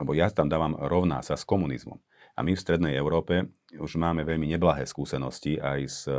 lebo 0.00 0.10
ja 0.16 0.30
tam 0.32 0.48
dávam 0.48 0.78
rovná 0.78 1.20
sa 1.20 1.36
s 1.36 1.44
komunizmom. 1.44 2.00
A 2.38 2.46
my 2.46 2.54
v 2.54 2.62
Strednej 2.62 2.94
Európe 2.94 3.50
už 3.74 3.98
máme 3.98 4.22
veľmi 4.22 4.46
neblahé 4.46 4.86
skúsenosti 4.86 5.58
aj 5.58 5.80
s 5.90 6.06
e, 6.06 6.14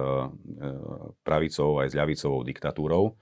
pravicovou, 1.24 1.80
aj 1.80 1.96
s 1.96 1.98
ľavicovou 1.98 2.44
diktatúrou. 2.44 3.16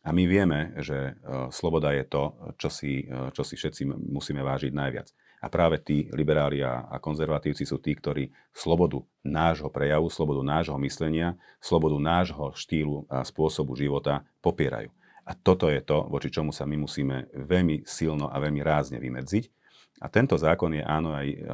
A 0.00 0.16
my 0.16 0.24
vieme, 0.24 0.72
že 0.80 1.12
e, 1.12 1.52
sloboda 1.52 1.92
je 1.92 2.08
to, 2.08 2.32
čo 2.56 2.72
si, 2.72 3.04
e, 3.04 3.28
čo 3.36 3.44
si 3.44 3.60
všetci 3.60 3.84
musíme 3.84 4.40
vážiť 4.40 4.72
najviac. 4.72 5.12
A 5.44 5.52
práve 5.52 5.76
tí 5.84 6.08
liberáli 6.14 6.64
a 6.64 6.96
konzervatívci 7.02 7.68
sú 7.68 7.82
tí, 7.82 7.98
ktorí 7.98 8.30
slobodu 8.54 9.02
nášho 9.26 9.68
prejavu, 9.68 10.08
slobodu 10.08 10.40
nášho 10.40 10.78
myslenia, 10.80 11.34
slobodu 11.58 11.98
nášho 11.98 12.54
štýlu 12.54 13.10
a 13.10 13.26
spôsobu 13.26 13.74
života 13.74 14.22
popierajú. 14.38 14.88
A 15.26 15.34
toto 15.34 15.66
je 15.66 15.82
to, 15.82 16.06
voči 16.06 16.30
čomu 16.30 16.54
sa 16.54 16.62
my 16.62 16.78
musíme 16.78 17.26
veľmi 17.34 17.82
silno 17.82 18.30
a 18.30 18.38
veľmi 18.38 18.62
rázne 18.62 19.02
vymedziť 19.02 19.61
a 20.02 20.06
tento 20.10 20.34
zákon 20.34 20.74
je 20.74 20.82
áno 20.82 21.14
aj 21.14 21.28
uh, 21.30 21.46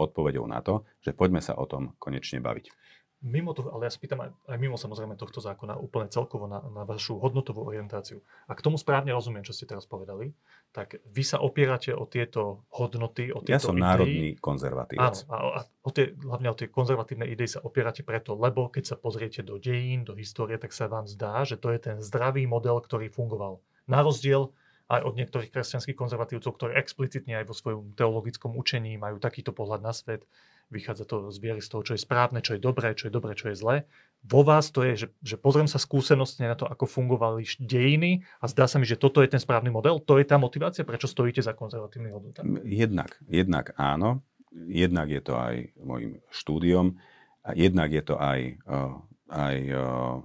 odpovedou 0.00 0.48
na 0.48 0.64
to, 0.64 0.88
že 1.04 1.12
poďme 1.12 1.44
sa 1.44 1.52
o 1.60 1.68
tom 1.68 1.92
konečne 2.00 2.40
baviť. 2.40 2.72
Mimo 3.20 3.52
toho, 3.52 3.68
ale 3.76 3.84
ja 3.84 3.92
spýtam 3.92 4.24
aj, 4.24 4.32
aj 4.48 4.56
mimo 4.56 4.80
samozrejme 4.80 5.12
tohto 5.12 5.44
zákona 5.44 5.76
úplne 5.76 6.08
celkovo 6.08 6.48
na, 6.48 6.64
na 6.72 6.88
vašu 6.88 7.20
hodnotovú 7.20 7.68
orientáciu. 7.68 8.24
A 8.48 8.56
k 8.56 8.64
tomu 8.64 8.80
správne 8.80 9.12
rozumiem, 9.12 9.44
čo 9.44 9.52
ste 9.52 9.68
teraz 9.68 9.84
povedali, 9.84 10.32
tak 10.72 10.96
vy 11.04 11.20
sa 11.20 11.36
opierate 11.44 11.92
o 11.92 12.08
tieto 12.08 12.64
hodnoty, 12.72 13.28
o 13.28 13.44
tieto 13.44 13.52
Ja 13.52 13.60
som 13.60 13.76
idei. 13.76 13.84
národný 13.84 14.28
konzervatívec. 14.40 15.28
Áno, 15.28 15.36
a, 15.36 15.36
a 15.36 15.68
o 15.84 15.90
tie, 15.92 16.16
hlavne 16.16 16.48
o 16.48 16.56
tie 16.56 16.72
konzervatívne 16.72 17.28
idei 17.28 17.44
sa 17.44 17.60
opierate 17.60 18.00
preto, 18.00 18.32
lebo 18.32 18.72
keď 18.72 18.84
sa 18.88 18.96
pozriete 18.96 19.44
do 19.44 19.60
dejín, 19.60 20.08
do 20.08 20.16
histórie, 20.16 20.56
tak 20.56 20.72
sa 20.72 20.88
vám 20.88 21.04
zdá, 21.04 21.44
že 21.44 21.60
to 21.60 21.68
je 21.76 21.92
ten 21.92 22.00
zdravý 22.00 22.48
model, 22.48 22.80
ktorý 22.80 23.12
fungoval. 23.12 23.60
Na 23.84 24.00
rozdiel 24.00 24.48
aj 24.90 25.06
od 25.06 25.14
niektorých 25.14 25.54
kresťanských 25.54 25.94
konzervatívcov, 25.94 26.50
ktorí 26.50 26.74
explicitne 26.74 27.38
aj 27.38 27.46
vo 27.46 27.54
svojom 27.54 27.94
teologickom 27.94 28.58
učení 28.58 28.98
majú 28.98 29.22
takýto 29.22 29.54
pohľad 29.54 29.86
na 29.86 29.94
svet. 29.94 30.26
Vychádza 30.70 31.02
to 31.06 31.34
z 31.34 31.38
viery 31.42 31.62
z 31.62 31.70
toho, 31.70 31.82
čo 31.82 31.94
je 31.94 32.02
správne, 32.02 32.42
čo 32.42 32.54
je 32.54 32.62
dobré, 32.62 32.94
čo 32.94 33.10
je 33.10 33.12
dobré, 33.14 33.34
čo 33.34 33.50
je 33.50 33.58
zlé. 33.58 33.76
Vo 34.22 34.46
vás 34.46 34.70
to 34.70 34.86
je, 34.86 35.06
že, 35.06 35.08
že 35.22 35.34
pozriem 35.38 35.66
sa 35.66 35.82
skúsenostne 35.82 36.46
na 36.46 36.54
to, 36.54 36.66
ako 36.66 36.86
fungovali 36.86 37.42
dejiny 37.58 38.22
a 38.38 38.46
zdá 38.46 38.70
sa 38.70 38.78
mi, 38.78 38.86
že 38.86 38.98
toto 38.98 39.18
je 39.22 39.30
ten 39.30 39.42
správny 39.42 39.70
model. 39.70 39.98
To 40.02 40.18
je 40.18 40.26
tá 40.26 40.38
motivácia, 40.38 40.86
prečo 40.86 41.10
stojíte 41.10 41.42
za 41.42 41.58
konzervatívny 41.58 42.10
hodnotami? 42.14 42.62
Jednak, 42.66 43.18
jednak 43.26 43.74
áno. 43.78 44.22
Jednak 44.50 45.10
je 45.10 45.22
to 45.22 45.34
aj 45.38 45.54
môjim 45.78 46.22
štúdiom. 46.30 46.98
A 47.46 47.50
jednak 47.54 47.90
je 47.90 48.02
to 48.02 48.14
aj, 48.18 48.40
eh, 48.58 48.92
aj 49.30 49.56
eh, 49.58 49.78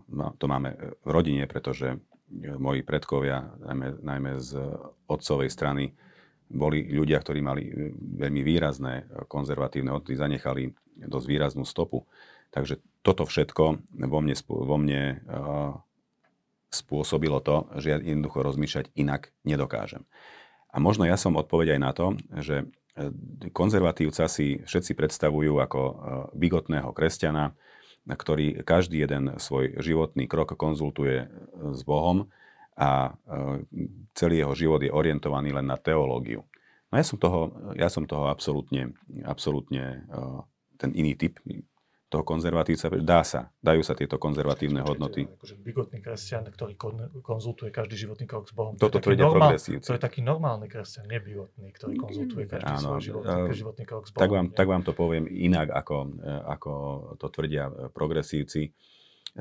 no, 0.10 0.26
to 0.38 0.46
máme 0.46 0.78
v 1.06 1.10
rodine, 1.10 1.50
pretože 1.50 1.98
moji 2.34 2.82
predkovia, 2.82 3.54
najmä, 3.62 4.02
najmä 4.02 4.32
z 4.42 4.58
otcovej 5.06 5.50
strany, 5.50 5.94
boli 6.46 6.86
ľudia, 6.94 7.22
ktorí 7.22 7.42
mali 7.42 7.64
veľmi 7.96 8.42
výrazné 8.46 9.10
konzervatívne 9.26 9.90
hodnoty, 9.90 10.14
zanechali 10.14 10.70
dosť 11.10 11.28
výraznú 11.28 11.66
stopu. 11.66 12.06
Takže 12.54 12.78
toto 13.02 13.26
všetko 13.26 13.64
vo 14.06 14.20
mne, 14.22 14.36
vo 14.46 14.78
mne 14.78 15.02
uh, 15.26 15.74
spôsobilo 16.70 17.42
to, 17.42 17.66
že 17.82 17.88
ja 17.90 17.98
jednoducho 17.98 18.46
rozmýšľať 18.46 18.94
inak 18.94 19.34
nedokážem. 19.42 20.06
A 20.70 20.78
možno 20.78 21.08
ja 21.08 21.16
som 21.16 21.40
odpoveď 21.40 21.80
aj 21.80 21.82
na 21.82 21.92
to, 21.96 22.08
že 22.44 22.68
konzervatívca 23.52 24.28
si 24.32 24.64
všetci 24.64 24.96
predstavujú 24.96 25.60
ako 25.60 25.82
bigotného 26.36 26.92
kresťana, 26.96 27.56
ktorý 28.06 28.62
každý 28.62 29.02
jeden 29.02 29.34
svoj 29.42 29.82
životný 29.82 30.30
krok 30.30 30.54
konzultuje 30.54 31.26
s 31.74 31.82
Bohom 31.82 32.30
a 32.78 33.10
e, 33.10 33.64
celý 34.14 34.46
jeho 34.46 34.54
život 34.54 34.82
je 34.84 34.94
orientovaný 34.94 35.56
len 35.56 35.66
na 35.66 35.80
teológiu. 35.80 36.46
No 36.94 37.02
ja 37.02 37.06
som 37.06 37.18
toho, 37.18 37.42
ja 37.74 37.90
som 37.90 38.06
toho 38.06 38.30
absolútne, 38.30 38.94
absolútne 39.26 40.06
e, 40.06 40.20
ten 40.78 40.94
iný 40.94 41.18
typ 41.18 41.42
toho 42.06 42.22
konzervatívca, 42.22 42.94
dá 43.02 43.26
sa, 43.26 43.50
dajú 43.58 43.82
sa 43.82 43.98
tieto 43.98 44.22
konzervatívne 44.22 44.86
Čiže, 44.86 44.88
hodnoty. 44.88 45.22
Akože 45.26 45.56
bigotný 45.58 46.00
kresťan, 46.06 46.46
ktorý 46.54 46.78
konzultuje 47.26 47.74
každý 47.74 48.06
životný 48.06 48.30
krok 48.30 48.46
s 48.46 48.54
Bohom. 48.54 48.78
Toto 48.78 49.02
tvrdia 49.02 49.26
progresívci. 49.26 49.90
To 49.90 49.98
je 49.98 50.02
taký 50.02 50.22
normálny 50.22 50.70
kresťan, 50.70 51.10
nebigotný, 51.10 51.74
ktorý 51.74 51.94
konzultuje 51.98 52.46
každý 52.46 52.74
Áno, 52.78 53.02
svoj 53.02 53.02
životný, 53.02 53.34
uh, 53.34 53.58
životný 53.58 53.84
krok 53.90 54.04
s 54.06 54.14
Bohom. 54.14 54.22
Tak 54.22 54.30
vám, 54.30 54.48
tak 54.54 54.68
vám 54.70 54.84
to 54.86 54.94
poviem 54.94 55.26
inak, 55.26 55.74
ako, 55.74 55.96
e, 56.22 56.32
ako 56.46 56.72
to 57.18 57.28
tvrdia 57.34 57.74
progresívci. 57.90 58.70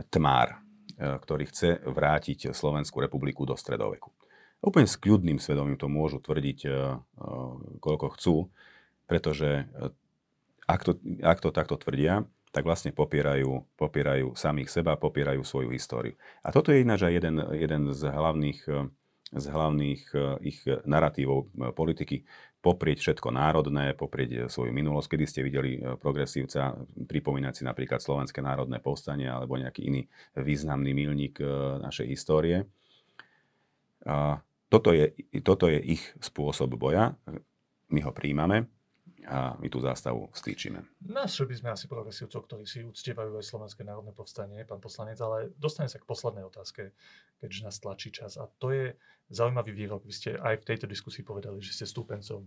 Tmár, 0.08 0.56
e, 0.96 1.20
ktorý 1.20 1.44
chce 1.52 1.84
vrátiť 1.84 2.56
Slovenskú 2.56 3.04
republiku 3.04 3.44
do 3.44 3.60
stredoveku. 3.60 4.08
Úplne 4.64 4.88
s 4.88 4.96
kľudným 4.96 5.36
svedomím 5.36 5.76
to 5.76 5.92
môžu 5.92 6.24
tvrdiť, 6.24 6.64
koľko 7.84 8.06
chcú, 8.16 8.48
pretože 9.04 9.68
ak 10.64 10.80
to, 10.80 10.96
ak 11.20 11.38
to 11.44 11.52
takto 11.52 11.76
tvrdia, 11.76 12.24
tak 12.54 12.62
vlastne 12.62 12.94
popierajú, 12.94 13.74
popierajú 13.74 14.38
samých 14.38 14.70
seba, 14.70 14.94
popierajú 14.94 15.42
svoju 15.42 15.74
históriu. 15.74 16.14
A 16.46 16.54
toto 16.54 16.70
je 16.70 16.86
ináč 16.86 17.02
aj 17.02 17.18
jeden, 17.18 17.36
jeden 17.50 17.82
z 17.90 18.02
hlavných, 18.06 18.60
z 19.34 19.46
hlavných 19.50 20.02
ich 20.46 20.62
narratívov 20.86 21.50
politiky 21.74 22.22
poprieť 22.62 23.02
všetko 23.02 23.34
národné, 23.34 23.98
poprieť 23.98 24.46
svoju 24.46 24.70
minulosť. 24.70 25.18
Kedy 25.18 25.24
ste 25.26 25.42
videli 25.42 25.82
progresívca 25.98 26.78
pripomínať 26.94 27.52
si 27.58 27.62
napríklad 27.66 27.98
Slovenské 27.98 28.38
národné 28.38 28.78
povstanie 28.78 29.26
alebo 29.26 29.58
nejaký 29.58 29.90
iný 29.90 30.06
významný 30.38 30.94
milník 30.94 31.42
našej 31.82 32.06
histórie. 32.06 32.70
Toto 34.70 34.90
je, 34.94 35.10
toto 35.42 35.66
je 35.66 35.98
ich 35.98 36.02
spôsob 36.22 36.78
boja. 36.78 37.18
My 37.90 38.00
ho 38.00 38.14
príjmame 38.14 38.70
a 39.24 39.56
my 39.56 39.68
tú 39.72 39.80
zástavu 39.80 40.28
stýčime. 40.36 40.84
Našli 41.00 41.48
by 41.48 41.54
sme 41.56 41.68
asi 41.72 41.86
progresívcov, 41.88 42.44
ktorí 42.44 42.64
si 42.68 42.84
uctievajú 42.84 43.40
aj 43.40 43.44
Slovenské 43.44 43.82
národné 43.82 44.12
povstanie, 44.12 44.64
pán 44.68 44.80
poslanec, 44.80 45.16
ale 45.24 45.52
dostane 45.56 45.88
sa 45.88 45.96
k 45.96 46.08
poslednej 46.08 46.44
otázke, 46.44 46.92
keďže 47.40 47.60
nás 47.64 47.76
tlačí 47.80 48.12
čas. 48.12 48.36
A 48.36 48.44
to 48.60 48.70
je 48.70 48.92
zaujímavý 49.32 49.72
výrok. 49.72 50.04
Vy 50.04 50.12
ste 50.12 50.30
aj 50.36 50.60
v 50.60 50.68
tejto 50.68 50.86
diskusii 50.86 51.24
povedali, 51.24 51.58
že 51.64 51.72
ste 51.72 51.88
stúpencom 51.88 52.44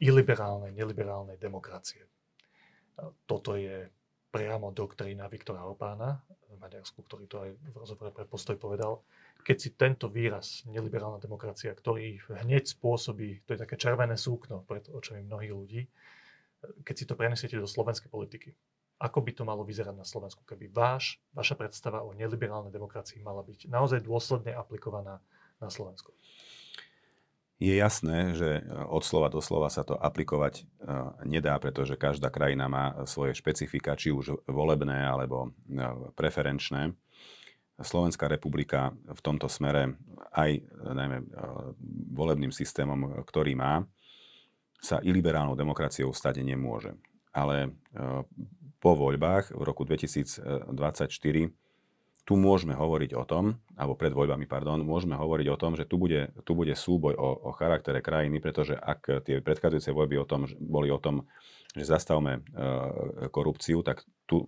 iliberálnej, 0.00 0.76
neliberálnej 0.76 1.40
demokracie. 1.40 2.04
Toto 3.24 3.56
je 3.56 3.88
priamo 4.28 4.74
doktrína 4.74 5.30
Viktora 5.30 5.62
Orbána 5.62 6.18
v 6.50 6.58
Maďarsku, 6.58 7.06
ktorý 7.06 7.24
to 7.30 7.36
aj 7.42 7.50
v 7.54 7.76
rozhovore 7.78 8.10
pre 8.10 8.26
postoj 8.26 8.58
povedal 8.58 9.00
keď 9.44 9.56
si 9.60 9.76
tento 9.76 10.08
výraz, 10.08 10.64
neliberálna 10.64 11.20
demokracia, 11.20 11.76
ktorý 11.76 12.16
hneď 12.42 12.64
spôsobí, 12.64 13.44
to 13.44 13.52
je 13.52 13.60
také 13.60 13.76
červené 13.76 14.16
súkno 14.16 14.64
pred 14.64 14.88
očami 14.88 15.20
mnohých 15.20 15.52
ľudí, 15.52 15.82
keď 16.80 16.94
si 16.96 17.04
to 17.04 17.12
prenesiete 17.12 17.60
do 17.60 17.68
slovenskej 17.68 18.08
politiky, 18.08 18.56
ako 18.96 19.20
by 19.20 19.32
to 19.36 19.44
malo 19.44 19.60
vyzerať 19.66 19.92
na 19.92 20.06
Slovensku, 20.06 20.48
keby 20.48 20.72
váš, 20.72 21.20
vaša 21.36 21.60
predstava 21.60 22.00
o 22.00 22.16
neliberálnej 22.16 22.72
demokracii 22.72 23.20
mala 23.20 23.44
byť 23.44 23.68
naozaj 23.68 24.00
dôsledne 24.00 24.56
aplikovaná 24.56 25.20
na 25.60 25.68
Slovensku? 25.68 26.16
Je 27.62 27.70
jasné, 27.70 28.34
že 28.34 28.66
od 28.90 29.06
slova 29.06 29.30
do 29.30 29.38
slova 29.38 29.70
sa 29.70 29.86
to 29.86 29.94
aplikovať 29.94 30.54
e, 30.58 30.62
nedá, 31.22 31.54
pretože 31.62 31.94
každá 31.94 32.26
krajina 32.26 32.66
má 32.66 33.06
svoje 33.06 33.30
špecifika, 33.38 33.94
či 33.94 34.10
už 34.10 34.42
volebné 34.50 35.06
alebo 35.06 35.48
e, 35.48 35.80
preferenčné. 36.18 36.92
Slovenská 37.74 38.30
republika 38.30 38.94
v 39.02 39.20
tomto 39.24 39.50
smere 39.50 39.98
aj 40.30 40.62
najmä 40.94 41.18
e, 41.18 41.26
volebným 42.14 42.54
systémom, 42.54 43.18
ktorý 43.26 43.58
má, 43.58 43.82
sa 44.78 45.02
iliberálnou 45.02 45.58
demokraciou 45.58 46.14
stať 46.14 46.44
nemôže. 46.46 46.94
Ale 47.34 47.66
e, 47.66 47.70
po 48.78 48.92
voľbách 48.94 49.56
v 49.56 49.62
roku 49.66 49.82
2024 49.82 51.10
tu 52.24 52.40
môžeme 52.40 52.72
hovoriť 52.72 53.10
o 53.18 53.24
tom, 53.28 53.58
alebo 53.76 53.98
pred 53.98 54.14
voľbami, 54.14 54.48
pardon, 54.48 54.80
môžeme 54.80 55.12
hovoriť 55.18 55.46
o 55.52 55.60
tom, 55.60 55.76
že 55.76 55.84
tu 55.84 56.00
bude, 56.00 56.32
tu 56.46 56.56
bude 56.56 56.72
súboj 56.72 57.18
o, 57.18 57.28
o 57.48 57.50
charaktere 57.52 58.00
krajiny, 58.00 58.40
pretože 58.40 58.78
ak 58.78 59.26
tie 59.28 59.44
predchádzajúce 59.44 59.90
voľby 59.92 60.16
o 60.22 60.28
tom, 60.28 60.48
boli 60.56 60.88
o 60.88 61.02
tom, 61.02 61.26
že 61.74 61.84
zastavme 61.84 62.38
e, 62.38 62.40
korupciu, 63.34 63.82
tak 63.82 64.06
tu 64.24 64.46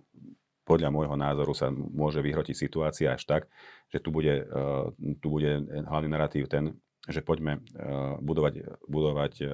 podľa 0.67 0.91
môjho 0.91 1.15
názoru 1.15 1.55
sa 1.55 1.71
môže 1.71 2.19
vyhrotiť 2.19 2.51
situácia 2.51 3.15
až 3.15 3.23
tak, 3.23 3.41
že 3.87 4.03
tu 4.03 4.11
bude, 4.11 4.43
eh, 4.43 4.85
tu 5.23 5.27
bude 5.31 5.63
hlavný 5.63 6.11
narratív 6.11 6.51
ten, 6.51 6.75
že 7.07 7.23
poďme 7.23 7.63
eh, 7.63 8.19
budovať, 8.19 8.83
budovať 8.83 9.33
eh, 9.41 9.49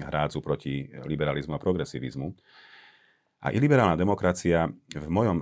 hrádzu 0.00 0.40
proti 0.40 0.88
liberalizmu 1.04 1.52
a 1.52 1.62
progresivizmu. 1.62 2.32
A 3.44 3.52
iliberálna 3.52 3.94
demokracia 3.94 4.66
v 4.90 5.06
mojom 5.06 5.38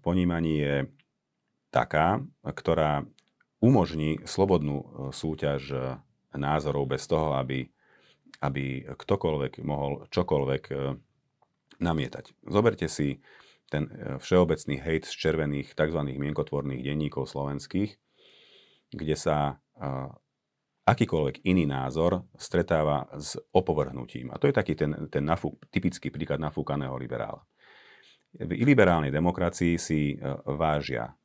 ponímaní 0.00 0.54
je 0.62 0.76
taká, 1.68 2.22
ktorá 2.40 3.04
umožní 3.60 4.24
slobodnú 4.24 5.10
súťaž 5.12 5.92
názorov 6.32 6.88
bez 6.88 7.04
toho, 7.04 7.36
aby, 7.36 7.68
aby 8.40 8.88
ktokoľvek 8.88 9.60
mohol 9.68 10.08
čokoľvek 10.08 10.62
namietať. 11.82 12.24
Zoberte 12.48 12.88
si 12.88 13.20
ten 13.72 13.88
e, 13.88 14.20
všeobecný 14.20 14.76
hejt 14.84 15.08
z 15.08 15.14
červených 15.16 15.72
tzv. 15.72 16.00
mienkotvorných 16.04 16.84
denníkov 16.84 17.32
slovenských, 17.32 17.96
kde 18.92 19.16
sa 19.16 19.36
e, 19.48 19.54
akýkoľvek 20.84 21.48
iný 21.48 21.64
názor 21.64 22.28
stretáva 22.36 23.08
s 23.16 23.40
opovrhnutím. 23.56 24.28
A 24.28 24.36
to 24.36 24.52
je 24.52 24.54
taký 24.54 24.76
ten, 24.76 25.08
ten 25.08 25.24
nafúk, 25.24 25.56
typický 25.72 26.12
príklad 26.12 26.44
nafúkaného 26.44 26.92
liberála. 27.00 27.40
V 28.36 28.52
iliberálnej 28.52 29.08
demokracii 29.08 29.80
si 29.80 30.00
e, 30.12 30.16
vážia 30.52 31.16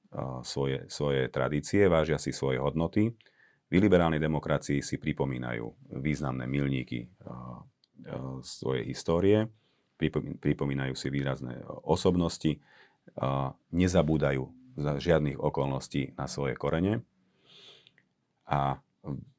svoje, 0.48 0.88
svoje 0.88 1.28
tradície, 1.28 1.84
vážia 1.92 2.16
si 2.16 2.32
svoje 2.32 2.64
hodnoty. 2.64 3.12
V 3.68 3.72
iliberálnej 3.76 4.24
demokracii 4.24 4.80
si 4.80 4.96
pripomínajú 4.96 5.68
významné 6.00 6.48
milníky 6.48 7.12
svojej 8.40 8.88
histórie 8.88 9.52
pripomínajú 10.42 10.94
si 10.94 11.10
výrazné 11.10 11.62
osobnosti, 11.84 12.62
nezabúdajú 13.74 14.44
za 14.78 15.02
žiadnych 15.02 15.42
okolností 15.42 16.14
na 16.14 16.30
svoje 16.30 16.54
korene. 16.54 17.02
A 18.48 18.78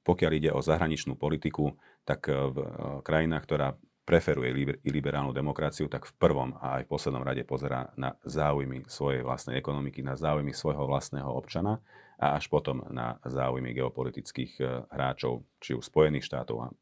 pokiaľ 0.02 0.32
ide 0.34 0.50
o 0.50 0.64
zahraničnú 0.64 1.14
politiku, 1.14 1.76
tak 2.08 2.32
v 2.32 2.56
e, 2.56 2.66
krajinách, 3.04 3.44
ktorá 3.44 3.68
preferuje 4.08 4.80
liberálnu 4.88 5.36
demokraciu, 5.36 5.84
tak 5.92 6.08
v 6.08 6.16
prvom 6.16 6.56
a 6.56 6.80
aj 6.80 6.88
v 6.88 6.92
poslednom 6.96 7.20
rade 7.20 7.44
pozerá 7.44 7.92
na 8.00 8.16
záujmy 8.24 8.88
svojej 8.88 9.20
vlastnej 9.20 9.60
ekonomiky, 9.60 10.00
na 10.00 10.16
záujmy 10.16 10.56
svojho 10.56 10.88
vlastného 10.88 11.28
občana 11.28 11.84
a 12.16 12.40
až 12.40 12.48
potom 12.48 12.88
na 12.88 13.20
záujmy 13.28 13.76
geopolitických 13.76 14.52
e, 14.58 14.64
hráčov, 14.88 15.44
či 15.60 15.76
už 15.76 15.84
Spojených 15.92 16.24
štátov, 16.24 16.72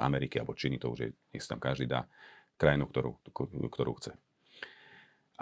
Ameriky 0.00 0.40
alebo 0.40 0.56
Číny, 0.56 0.80
to 0.80 0.96
už 0.96 0.98
je, 1.04 1.08
nech 1.36 1.44
tam 1.44 1.60
každý 1.60 1.84
dá 1.84 2.08
krajinu, 2.62 2.86
ktorú, 2.86 3.18
ktorú 3.66 3.92
chce. 3.98 4.14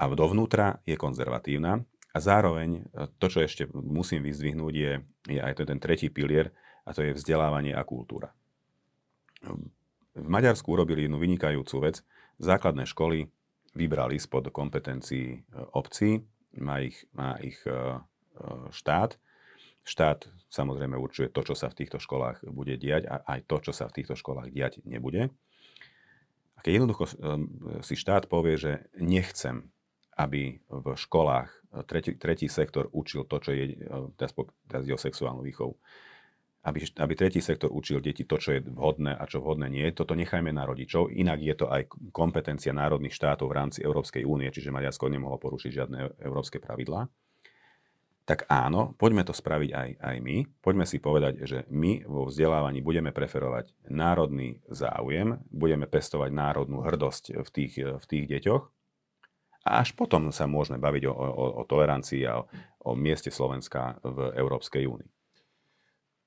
A 0.01 0.09
dovnútra 0.17 0.81
je 0.89 0.97
konzervatívna 0.97 1.85
a 2.11 2.19
zároveň 2.19 2.81
e, 2.81 2.83
to, 3.21 3.29
čo 3.29 3.45
ešte 3.45 3.69
musím 3.71 4.25
vyzdvihnúť, 4.25 4.75
je, 4.75 4.93
je 5.29 5.41
aj 5.45 5.61
to 5.61 5.69
ten 5.69 5.77
tretí 5.77 6.09
pilier 6.09 6.49
a 6.89 6.97
to 6.97 7.05
je 7.05 7.13
vzdelávanie 7.13 7.77
a 7.77 7.85
kultúra. 7.85 8.33
V 10.17 10.27
Maďarsku 10.27 10.73
urobili 10.73 11.07
jednu 11.07 11.21
vynikajúcu 11.21 11.77
vec. 11.85 11.97
Základné 12.41 12.89
školy 12.89 13.29
vybrali 13.77 14.17
spod 14.17 14.49
kompetencií 14.49 15.29
e, 15.37 15.41
obcí, 15.77 16.25
má 16.59 16.81
ich, 16.81 17.05
má 17.13 17.37
ich 17.45 17.61
e, 17.69 18.01
štát. 18.73 19.21
Štát 19.85 20.29
samozrejme 20.51 20.99
určuje 20.99 21.31
to, 21.31 21.41
čo 21.47 21.55
sa 21.55 21.71
v 21.71 21.85
týchto 21.85 22.03
školách 22.03 22.43
bude 22.51 22.75
diať 22.77 23.07
a 23.07 23.23
aj 23.23 23.41
to, 23.47 23.71
čo 23.71 23.73
sa 23.73 23.87
v 23.87 24.03
týchto 24.03 24.19
školách 24.19 24.51
diať 24.51 24.83
nebude. 24.83 25.31
A 26.61 26.65
keď 26.65 26.73
jednoducho 26.77 27.09
si 27.81 27.97
štát 27.97 28.29
povie, 28.29 28.61
že 28.61 28.73
nechcem, 29.01 29.73
aby 30.13 30.61
v 30.69 30.87
školách 30.93 31.49
uh, 31.49 31.81
tretí, 31.89 32.21
tretí 32.21 32.53
sektor 32.53 32.93
učil 32.93 33.25
to, 33.25 33.41
čo 33.41 33.57
je, 33.57 33.81
uh, 33.89 34.13
teraz 34.69 34.85
ide 34.85 34.93
o 34.93 35.01
sexuálnu 35.01 35.41
výchovu, 35.41 35.73
aby, 36.69 36.85
aby 37.01 37.13
tretí 37.17 37.41
sektor 37.41 37.73
učil 37.73 38.05
deti 38.05 38.29
to, 38.29 38.37
čo 38.37 38.53
je 38.53 38.61
vhodné 38.61 39.17
a 39.17 39.25
čo 39.25 39.41
vhodné 39.41 39.73
nie, 39.73 39.89
toto 39.97 40.13
nechajme 40.13 40.53
na 40.53 40.69
rodičov. 40.69 41.09
Inak 41.09 41.41
je 41.41 41.55
to 41.57 41.73
aj 41.73 41.89
kompetencia 42.13 42.77
národných 42.77 43.17
štátov 43.17 43.49
v 43.49 43.57
rámci 43.57 43.81
Európskej 43.81 44.29
únie, 44.29 44.53
čiže 44.53 44.69
Maďarsko 44.69 45.09
nemohlo 45.09 45.41
porušiť 45.41 45.71
žiadne 45.73 46.21
európske 46.21 46.61
pravidlá 46.61 47.09
tak 48.31 48.47
áno, 48.47 48.95
poďme 48.95 49.27
to 49.27 49.35
spraviť 49.35 49.71
aj, 49.75 49.91
aj 49.99 50.17
my. 50.23 50.47
Poďme 50.63 50.87
si 50.87 51.03
povedať, 51.03 51.43
že 51.51 51.59
my 51.67 52.07
vo 52.07 52.31
vzdelávaní 52.31 52.79
budeme 52.79 53.11
preferovať 53.11 53.75
národný 53.91 54.63
záujem, 54.71 55.43
budeme 55.51 55.91
pestovať 55.91 56.31
národnú 56.31 56.87
hrdosť 56.87 57.43
v 57.43 57.49
tých, 57.51 57.75
v 57.83 58.05
tých 58.07 58.25
deťoch 58.31 58.63
a 59.67 59.83
až 59.83 59.99
potom 59.99 60.31
sa 60.31 60.47
môžeme 60.47 60.79
baviť 60.79 61.11
o, 61.11 61.13
o, 61.13 61.47
o 61.59 61.63
tolerancii 61.67 62.23
a 62.23 62.39
o, 62.39 62.47
o 62.87 62.95
mieste 62.95 63.35
Slovenska 63.35 63.99
v 64.07 64.31
Európskej 64.39 64.87
únii. 64.87 65.11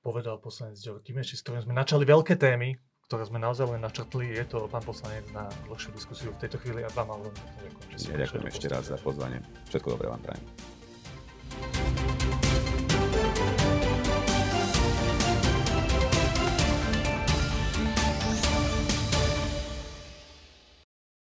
Povedal 0.04 0.36
poslanec 0.44 0.76
Ďor 0.76 1.00
Timeši, 1.00 1.40
s 1.40 1.42
ktorým 1.42 1.64
sme 1.64 1.72
načali 1.72 2.04
veľké 2.04 2.36
témy, 2.36 2.76
ktoré 3.08 3.24
sme 3.24 3.40
naozaj 3.40 3.72
len 3.72 3.80
načrtli. 3.80 4.36
Je 4.36 4.44
to 4.44 4.68
pán 4.68 4.84
poslanec 4.84 5.24
na 5.32 5.48
dlhšiu 5.72 5.96
diskusiu 5.96 6.36
v 6.36 6.44
tejto 6.44 6.60
chvíli 6.60 6.84
a 6.84 6.92
vám 6.92 7.16
ale 7.16 7.32
ďakujem. 7.32 8.12
Ja 8.12 8.28
ďakujem 8.28 8.46
ešte 8.52 8.66
raz 8.68 8.92
za 8.92 9.00
pozvanie. 9.00 9.40
Všetko 9.72 9.96
dobré 9.96 10.12
vám 10.12 10.20
prajem. 10.20 10.44